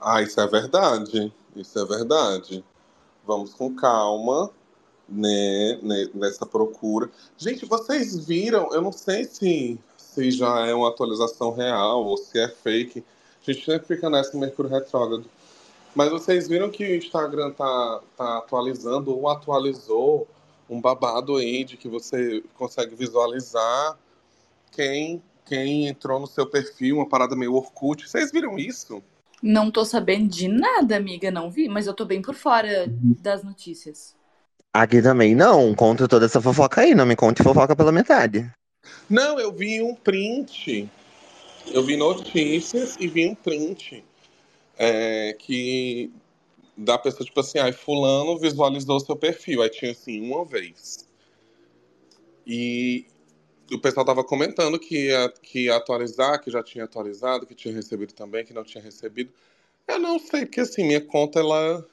Ah, 0.01 0.21
isso 0.21 0.39
é 0.39 0.47
verdade. 0.47 1.33
Isso 1.55 1.77
é 1.77 1.85
verdade. 1.85 2.63
Vamos 3.25 3.53
com 3.53 3.75
calma, 3.75 4.49
né, 5.07 5.79
né, 5.81 6.09
nessa 6.13 6.45
procura. 6.45 7.09
Gente, 7.37 7.65
vocês 7.65 8.25
viram? 8.25 8.73
Eu 8.73 8.81
não 8.81 8.91
sei 8.91 9.23
se, 9.23 9.79
se 9.97 10.31
já 10.31 10.65
é 10.67 10.73
uma 10.73 10.89
atualização 10.89 11.53
real 11.53 12.05
ou 12.05 12.17
se 12.17 12.39
é 12.39 12.47
fake. 12.47 13.03
A 13.47 13.51
gente 13.51 13.65
sempre 13.65 13.87
fica 13.87 14.09
nessa 14.09 14.33
no 14.33 14.39
Mercúrio 14.39 14.71
Retrógrado. 14.71 15.25
Mas 15.95 16.11
vocês 16.11 16.47
viram 16.47 16.69
que 16.69 16.83
o 16.83 16.95
Instagram 16.95 17.51
tá, 17.51 18.01
tá 18.15 18.37
atualizando 18.37 19.15
ou 19.15 19.27
atualizou 19.27 20.27
um 20.69 20.81
babado 20.81 21.37
aí 21.37 21.63
de 21.63 21.77
que 21.77 21.87
você 21.87 22.43
consegue 22.55 22.93
visualizar 22.93 23.97
quem, 24.71 25.23
quem 25.45 25.87
entrou 25.87 26.19
no 26.19 26.27
seu 26.27 26.45
perfil, 26.45 26.97
uma 26.97 27.07
parada 27.07 27.35
meio 27.35 27.53
Orkut. 27.53 28.07
Vocês 28.07 28.31
viram 28.31 28.59
isso? 28.59 29.01
Não 29.41 29.71
tô 29.71 29.85
sabendo 29.85 30.27
de 30.27 30.47
nada, 30.47 30.95
amiga, 30.97 31.31
não 31.31 31.49
vi, 31.49 31.69
mas 31.69 31.87
eu 31.87 31.93
tô 31.93 32.05
bem 32.05 32.21
por 32.21 32.35
fora 32.35 32.85
das 33.21 33.43
notícias. 33.43 34.15
Aqui 34.73 35.01
também 35.01 35.35
não. 35.35 35.73
Conta 35.73 36.07
toda 36.07 36.25
essa 36.25 36.41
fofoca 36.41 36.81
aí. 36.81 36.93
Não 36.93 37.05
me 37.05 37.15
conte 37.15 37.43
fofoca 37.43 37.75
pela 37.75 37.91
metade. 37.91 38.49
Não, 39.09 39.39
eu 39.39 39.51
vi 39.51 39.81
um 39.81 39.95
print. 39.95 40.89
Eu 41.67 41.83
vi 41.83 41.97
notícias 41.97 42.95
e 42.99 43.07
vi 43.07 43.27
um 43.27 43.35
print 43.35 44.03
é, 44.77 45.35
que 45.37 46.11
da 46.77 46.97
pessoa, 46.97 47.25
tipo 47.25 47.39
assim, 47.39 47.57
ai, 47.57 47.71
fulano 47.71 48.37
visualizou 48.37 48.99
seu 48.99 49.15
perfil. 49.15 49.61
Aí 49.61 49.69
tinha 49.69 49.91
assim, 49.91 50.21
uma 50.21 50.45
vez. 50.45 51.07
E 52.45 53.05
o 53.71 53.79
pessoal 53.79 54.05
tava 54.05 54.23
comentando 54.23 54.79
que 54.79 55.07
ia, 55.07 55.29
que 55.41 55.65
ia 55.65 55.75
atualizar, 55.75 56.41
que 56.41 56.51
já 56.51 56.63
tinha 56.63 56.85
atualizado, 56.85 57.45
que 57.45 57.55
tinha 57.55 57.73
recebido 57.73 58.13
também, 58.13 58.45
que 58.45 58.53
não 58.53 58.63
tinha 58.63 58.83
recebido. 58.83 59.31
Eu 59.87 59.99
não 59.99 60.19
sei, 60.19 60.45
porque 60.45 60.61
assim, 60.61 60.85
minha 60.85 61.01
conta, 61.01 61.39
ela, 61.39 61.85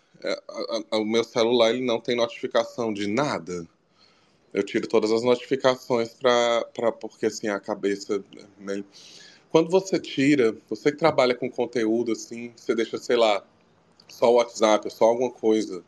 a- 0.49 0.83
a- 0.93 0.99
o 0.99 1.05
meu 1.05 1.25
celular 1.25 1.71
ele 1.71 1.85
não 1.85 2.01
tem 2.01 2.17
notificação 2.17 2.93
de 2.93 3.07
nada. 3.07 3.67
Eu 4.53 4.63
tiro 4.63 4.87
todas 4.87 5.11
as 5.11 5.23
notificações 5.23 6.15
pra, 6.15 6.65
porque 7.01 7.27
assim 7.27 7.49
a 7.49 7.59
cabeça. 7.61 8.23
né? 8.59 8.85
Quando 9.51 9.71
você 9.71 9.99
tira, 9.99 10.57
você 10.69 10.91
que 10.91 10.99
trabalha 10.99 11.35
com 11.35 11.51
conteúdo 11.51 12.13
assim, 12.13 12.53
você 12.57 12.75
deixa, 12.75 12.99
sei 12.99 13.17
lá, 13.17 13.45
só 14.09 14.31
o 14.31 14.35
WhatsApp, 14.35 14.91
só 14.93 15.07
alguma 15.07 15.31
coisa. 15.31 15.85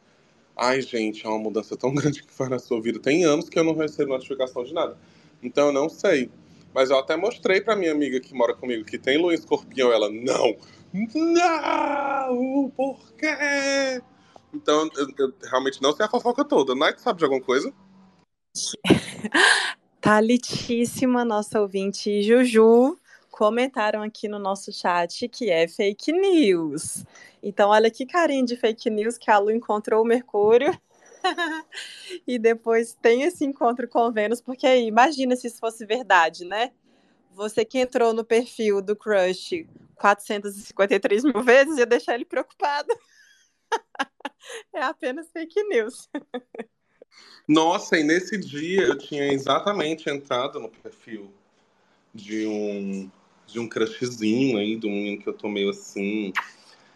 Ai, 0.56 0.80
gente, 0.80 1.26
é 1.26 1.28
uma 1.28 1.38
mudança 1.38 1.76
tão 1.76 1.92
grande 1.94 2.22
que 2.22 2.32
faz 2.32 2.50
na 2.50 2.58
sua 2.58 2.80
vida. 2.80 2.98
Tem 2.98 3.24
anos 3.24 3.48
que 3.48 3.58
eu 3.58 3.64
não 3.64 3.74
recebo 3.74 4.12
notificação 4.12 4.64
de 4.64 4.72
nada. 4.72 4.96
Então 5.42 5.68
eu 5.68 5.72
não 5.72 5.88
sei. 5.88 6.30
Mas 6.74 6.90
eu 6.90 6.98
até 6.98 7.16
mostrei 7.16 7.60
pra 7.60 7.74
minha 7.76 7.92
amiga 7.92 8.20
que 8.20 8.34
mora 8.34 8.54
comigo 8.54 8.84
que 8.84 8.98
tem 8.98 9.18
em 9.20 9.34
escorpião. 9.34 9.92
Ela, 9.92 10.10
não! 10.10 10.56
Não! 10.92 12.70
Por 12.76 12.98
quê? 13.18 14.00
Então 14.52 14.88
eu, 14.96 15.06
eu 15.18 15.34
realmente 15.44 15.82
não 15.82 15.92
sei 15.92 16.06
a 16.06 16.08
fofoca 16.08 16.44
toda. 16.44 16.74
Night 16.74 17.00
sabe 17.00 17.18
de 17.18 17.24
alguma 17.24 17.42
coisa? 17.42 17.72
Thalitíssima, 20.00 21.24
nossa 21.24 21.60
ouvinte 21.60 22.22
Juju, 22.22 22.96
comentaram 23.30 24.02
aqui 24.02 24.28
no 24.28 24.38
nosso 24.38 24.72
chat 24.72 25.28
que 25.28 25.50
é 25.50 25.66
fake 25.66 26.12
news. 26.12 27.04
Então, 27.42 27.70
olha 27.70 27.90
que 27.90 28.06
carinho 28.06 28.46
de 28.46 28.56
fake 28.56 28.88
news 28.88 29.18
que 29.18 29.30
a 29.30 29.38
Lu 29.38 29.50
encontrou 29.50 30.02
o 30.02 30.06
Mercúrio. 30.06 30.76
e 32.26 32.38
depois 32.38 32.96
tem 33.00 33.22
esse 33.22 33.44
encontro 33.44 33.88
com 33.88 34.10
Vênus, 34.10 34.40
porque 34.40 34.66
aí, 34.66 34.86
imagina 34.86 35.36
se 35.36 35.48
isso 35.48 35.58
fosse 35.58 35.84
verdade, 35.84 36.44
né? 36.44 36.72
Você 37.34 37.64
que 37.64 37.78
entrou 37.78 38.14
no 38.14 38.24
perfil 38.24 38.80
do 38.80 38.96
crush 38.96 39.66
453 39.96 41.24
mil 41.24 41.42
vezes 41.42 41.78
ia 41.78 41.86
deixar 41.86 42.14
ele 42.14 42.24
preocupado. 42.24 42.88
é 44.74 44.82
apenas 44.82 45.30
fake 45.30 45.62
news. 45.64 46.08
Nossa, 47.48 47.98
e 47.98 48.02
nesse 48.02 48.36
dia 48.36 48.82
eu 48.82 48.98
tinha 48.98 49.32
exatamente 49.32 50.10
entrado 50.10 50.58
no 50.58 50.68
perfil 50.68 51.32
de 52.14 52.46
um 52.46 53.10
de 53.46 53.60
um 53.60 53.68
crushzinho 53.68 54.58
aí, 54.58 54.76
um 54.76 54.90
menino 54.90 55.22
que 55.22 55.28
eu 55.28 55.32
tô 55.32 55.48
meio 55.48 55.70
assim, 55.70 56.32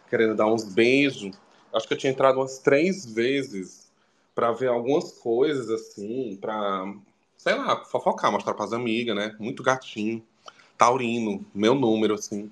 querendo 0.09 0.35
dar 0.35 0.47
uns 0.47 0.65
beijos. 0.65 1.39
Acho 1.73 1.87
que 1.87 1.95
eu 1.95 1.99
tinha 1.99 2.13
entrado 2.13 2.41
umas 2.41 2.59
três 2.59 3.07
vezes 3.07 3.91
pra 4.35 4.51
ver 4.51 4.69
algumas 4.69 5.13
coisas 5.13 5.71
assim, 5.71 6.37
pra, 6.41 6.93
sei 7.37 7.55
lá, 7.55 7.85
fofocar, 7.85 8.33
mostrar 8.33 8.55
pras 8.55 8.73
amigas, 8.73 9.15
né? 9.15 9.37
Muito 9.39 9.63
gatinho, 9.63 10.23
taurino, 10.77 11.47
meu 11.55 11.75
número, 11.75 12.15
assim. 12.15 12.51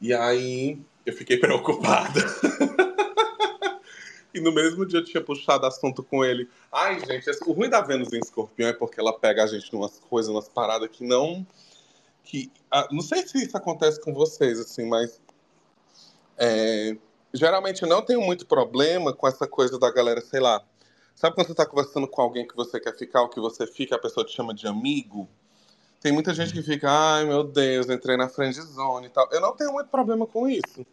E 0.00 0.14
aí 0.14 0.78
eu 1.04 1.12
fiquei 1.12 1.38
preocupada. 1.40 2.20
E 4.32 4.40
no 4.40 4.52
mesmo 4.52 4.84
dia 4.84 5.00
eu 5.00 5.04
tinha 5.04 5.22
puxado 5.22 5.66
assunto 5.66 6.02
com 6.02 6.24
ele. 6.24 6.48
Ai, 6.70 7.00
gente, 7.00 7.30
o 7.46 7.52
ruim 7.52 7.68
da 7.70 7.80
Vênus 7.80 8.12
em 8.12 8.18
escorpião 8.18 8.68
é 8.68 8.72
porque 8.72 9.00
ela 9.00 9.18
pega 9.18 9.42
a 9.44 9.46
gente 9.46 9.72
numas 9.72 9.98
coisas, 9.98 10.30
umas 10.30 10.48
paradas 10.48 10.88
que 10.90 11.04
não. 11.04 11.46
que 12.24 12.50
ah, 12.70 12.86
Não 12.90 13.00
sei 13.00 13.26
se 13.26 13.42
isso 13.42 13.56
acontece 13.56 14.00
com 14.00 14.12
vocês, 14.12 14.60
assim, 14.60 14.86
mas. 14.86 15.20
é, 16.36 16.96
geralmente 17.32 17.82
eu 17.82 17.88
não 17.88 18.02
tenho 18.02 18.20
muito 18.20 18.46
problema 18.46 19.12
com 19.12 19.26
essa 19.26 19.46
coisa 19.46 19.78
da 19.78 19.90
galera, 19.90 20.20
sei 20.20 20.40
lá. 20.40 20.62
Sabe 21.14 21.34
quando 21.34 21.48
você 21.48 21.54
tá 21.54 21.66
conversando 21.66 22.06
com 22.06 22.22
alguém 22.22 22.46
que 22.46 22.54
você 22.54 22.78
quer 22.78 22.96
ficar, 22.96 23.22
ou 23.22 23.28
que 23.28 23.40
você 23.40 23.66
fica, 23.66 23.96
a 23.96 23.98
pessoa 23.98 24.24
te 24.24 24.32
chama 24.34 24.54
de 24.54 24.68
amigo? 24.68 25.28
Tem 26.00 26.12
muita 26.12 26.32
gente 26.32 26.52
que 26.52 26.62
fica, 26.62 26.88
ai 26.88 27.24
meu 27.24 27.42
Deus, 27.42 27.88
entrei 27.90 28.16
na 28.16 28.28
friend 28.28 28.54
zone 28.60 29.06
e 29.06 29.10
tal. 29.10 29.28
Eu 29.32 29.40
não 29.40 29.52
tenho 29.56 29.72
muito 29.72 29.88
problema 29.88 30.26
com 30.26 30.48
isso. 30.48 30.86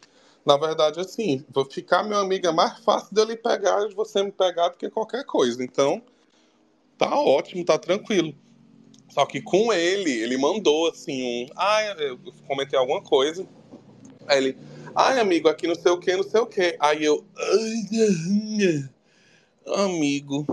Na 0.45 0.57
verdade, 0.57 0.99
assim, 0.99 1.43
vou 1.49 1.65
ficar 1.65 2.03
meu 2.03 2.19
amigo 2.19 2.45
é 2.45 2.51
mais 2.51 2.77
fácil 2.79 3.15
dele 3.15 3.35
pegar 3.35 3.87
de 3.87 3.95
você 3.95 4.21
me 4.21 4.31
pegar 4.31 4.69
do 4.69 4.77
que 4.77 4.89
qualquer 4.89 5.25
coisa. 5.25 5.63
Então, 5.63 6.01
tá 6.97 7.19
ótimo, 7.19 7.65
tá 7.65 7.79
tranquilo. 7.79 8.33
Só 9.09 9.25
que 9.25 9.41
com 9.41 9.73
ele, 9.73 10.11
ele 10.11 10.37
mandou 10.37 10.89
assim 10.89 11.23
um. 11.23 11.47
Ai, 11.55 11.95
eu 12.09 12.19
comentei 12.47 12.77
alguma 12.77 13.01
coisa. 13.01 13.47
Aí 14.27 14.37
ele, 14.37 14.57
ai, 14.95 15.19
amigo, 15.19 15.47
aqui 15.47 15.67
não 15.67 15.75
sei 15.75 15.91
o 15.91 15.99
que, 15.99 16.15
não 16.15 16.23
sei 16.23 16.41
o 16.41 16.45
que. 16.45 16.75
Aí 16.79 17.03
eu. 17.03 17.25
"Ai, 17.37 18.89
Amigo. 19.67 20.45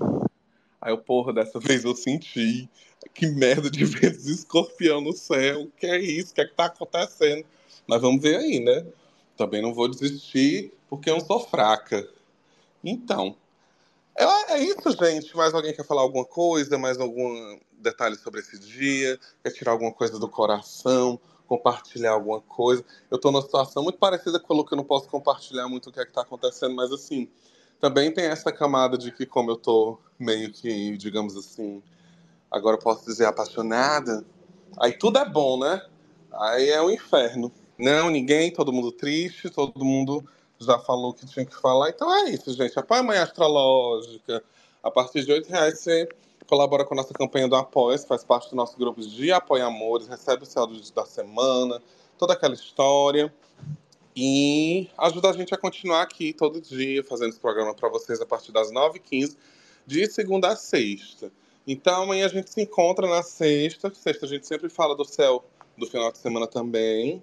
Aí 0.80 0.92
eu, 0.92 0.98
porra, 0.98 1.32
dessa 1.34 1.58
vez 1.60 1.84
eu 1.84 1.94
senti. 1.94 2.68
Que 3.12 3.26
merda 3.26 3.68
de 3.68 3.84
vezes 3.84 4.38
escorpião 4.38 5.00
no 5.00 5.12
céu. 5.12 5.68
Que 5.76 5.86
é 5.86 5.98
isso? 5.98 6.32
O 6.32 6.34
que 6.34 6.40
é 6.40 6.46
que 6.46 6.54
tá 6.54 6.66
acontecendo? 6.66 7.44
Mas 7.86 8.00
vamos 8.00 8.22
ver 8.22 8.36
aí, 8.36 8.58
né? 8.60 8.86
Também 9.42 9.60
não 9.60 9.74
vou 9.74 9.88
desistir 9.88 10.72
porque 10.88 11.10
eu 11.10 11.14
não 11.14 11.26
sou 11.26 11.40
fraca. 11.40 12.08
Então, 12.84 13.34
é, 14.16 14.58
isso, 14.60 14.92
gente. 14.92 15.36
Mais 15.36 15.52
alguém 15.52 15.74
quer 15.74 15.84
falar 15.84 16.02
alguma 16.02 16.24
coisa? 16.24 16.78
Mais 16.78 16.96
algum 17.00 17.58
detalhe 17.72 18.14
sobre 18.14 18.38
esse 18.38 18.56
dia? 18.56 19.18
Quer 19.42 19.50
tirar 19.50 19.72
alguma 19.72 19.92
coisa 19.92 20.16
do 20.16 20.28
coração? 20.28 21.18
Compartilhar 21.48 22.12
alguma 22.12 22.40
coisa? 22.40 22.84
Eu 23.10 23.18
tô 23.18 23.32
numa 23.32 23.42
situação 23.42 23.82
muito 23.82 23.98
parecida 23.98 24.38
com 24.38 24.60
a 24.60 24.64
que 24.64 24.74
eu 24.74 24.76
não 24.76 24.84
posso 24.84 25.08
compartilhar 25.08 25.66
muito 25.66 25.90
o 25.90 25.92
que 25.92 25.98
é 25.98 26.06
que 26.06 26.12
tá 26.12 26.22
acontecendo, 26.22 26.76
mas 26.76 26.92
assim, 26.92 27.28
também 27.80 28.14
tem 28.14 28.26
essa 28.26 28.52
camada 28.52 28.96
de 28.96 29.10
que 29.10 29.26
como 29.26 29.50
eu 29.50 29.56
tô 29.56 29.98
meio 30.16 30.52
que, 30.52 30.96
digamos 30.96 31.36
assim, 31.36 31.82
agora 32.48 32.76
eu 32.76 32.80
posso 32.80 33.04
dizer 33.04 33.24
apaixonada, 33.24 34.24
aí 34.78 34.92
tudo 34.92 35.18
é 35.18 35.28
bom, 35.28 35.58
né? 35.58 35.84
Aí 36.30 36.68
é 36.70 36.80
o 36.80 36.92
inferno. 36.92 37.52
Não, 37.82 38.10
ninguém, 38.10 38.52
todo 38.52 38.72
mundo 38.72 38.92
triste, 38.92 39.50
todo 39.50 39.84
mundo 39.84 40.24
já 40.60 40.78
falou 40.78 41.12
que 41.12 41.26
tinha 41.26 41.44
que 41.44 41.60
falar. 41.60 41.88
Então 41.88 42.14
é 42.14 42.30
isso, 42.30 42.54
gente. 42.54 42.78
Apoia 42.78 43.00
a 43.00 43.02
Manhã 43.02 43.24
Astrológica. 43.24 44.40
A 44.80 44.88
partir 44.88 45.24
de 45.24 45.32
R$ 45.32 45.44
reais 45.48 45.80
você 45.80 46.08
colabora 46.46 46.84
com 46.84 46.94
a 46.94 46.98
nossa 46.98 47.12
campanha 47.12 47.48
do 47.48 47.56
Apoia, 47.56 47.98
faz 47.98 48.22
parte 48.22 48.50
do 48.50 48.54
nosso 48.54 48.78
grupo 48.78 49.00
de 49.00 49.32
Apoia 49.32 49.66
Amores, 49.66 50.06
recebe 50.06 50.44
o 50.44 50.46
saldo 50.46 50.80
da 50.92 51.04
semana, 51.04 51.82
toda 52.16 52.34
aquela 52.34 52.54
história. 52.54 53.34
E 54.14 54.88
ajuda 54.96 55.30
a 55.30 55.32
gente 55.32 55.52
a 55.52 55.58
continuar 55.58 56.02
aqui 56.02 56.32
todo 56.32 56.60
dia, 56.60 57.02
fazendo 57.02 57.30
esse 57.30 57.40
programa 57.40 57.74
para 57.74 57.88
vocês 57.88 58.20
a 58.20 58.26
partir 58.26 58.52
das 58.52 58.70
9h15, 58.70 59.36
de 59.84 60.06
segunda 60.06 60.50
a 60.50 60.56
sexta. 60.56 61.32
Então 61.66 62.04
amanhã 62.04 62.26
a 62.26 62.28
gente 62.28 62.48
se 62.48 62.62
encontra 62.62 63.08
na 63.08 63.24
sexta. 63.24 63.92
Sexta 63.92 64.24
a 64.24 64.28
gente 64.28 64.46
sempre 64.46 64.68
fala 64.68 64.94
do 64.94 65.04
céu 65.04 65.44
do 65.76 65.84
final 65.84 66.12
de 66.12 66.18
semana 66.18 66.46
também. 66.46 67.20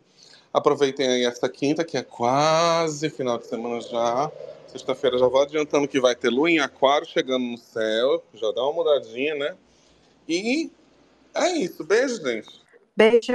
Aproveitem 0.54 1.08
aí 1.08 1.26
essa 1.26 1.48
quinta, 1.48 1.84
que 1.84 1.98
é 1.98 2.04
quase 2.04 3.10
final 3.10 3.38
de 3.38 3.48
semana 3.48 3.80
já. 3.82 4.32
Sexta-feira 4.68 5.18
já 5.18 5.28
vou 5.28 5.42
adiantando 5.42 5.88
que 5.88 6.00
vai 6.00 6.16
ter 6.16 6.30
lua 6.30 6.50
em 6.50 6.60
aquário 6.60 7.08
chegando 7.08 7.44
no 7.44 7.58
céu. 7.58 8.24
Já 8.34 8.52
dá 8.52 8.64
uma 8.64 8.74
mudadinha, 8.74 9.36
né? 9.36 9.56
E 10.28 10.72
é 11.34 11.50
isso. 11.52 11.84
Beijo, 11.84 12.24
gente. 12.24 12.62
Beijo! 12.96 13.34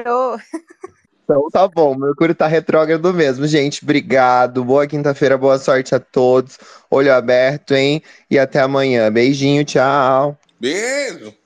Então 1.24 1.48
tá 1.50 1.66
bom, 1.66 1.96
Mercúrio 1.96 2.35
tá 2.35 2.46
retrógrado 2.46 3.12
mesmo, 3.14 3.46
gente. 3.46 3.83
Obrigado. 3.83 4.62
Boa 4.62 4.87
quinta-feira, 4.87 5.38
boa 5.38 5.59
sorte 5.59 5.94
a 5.94 5.98
todos. 5.98 6.59
Olho 6.90 7.12
aberto, 7.12 7.72
hein? 7.72 8.03
E 8.31 8.38
até 8.38 8.61
amanhã. 8.61 9.11
Beijinho, 9.11 9.64
tchau. 9.64 10.38
Beijo! 10.61 11.35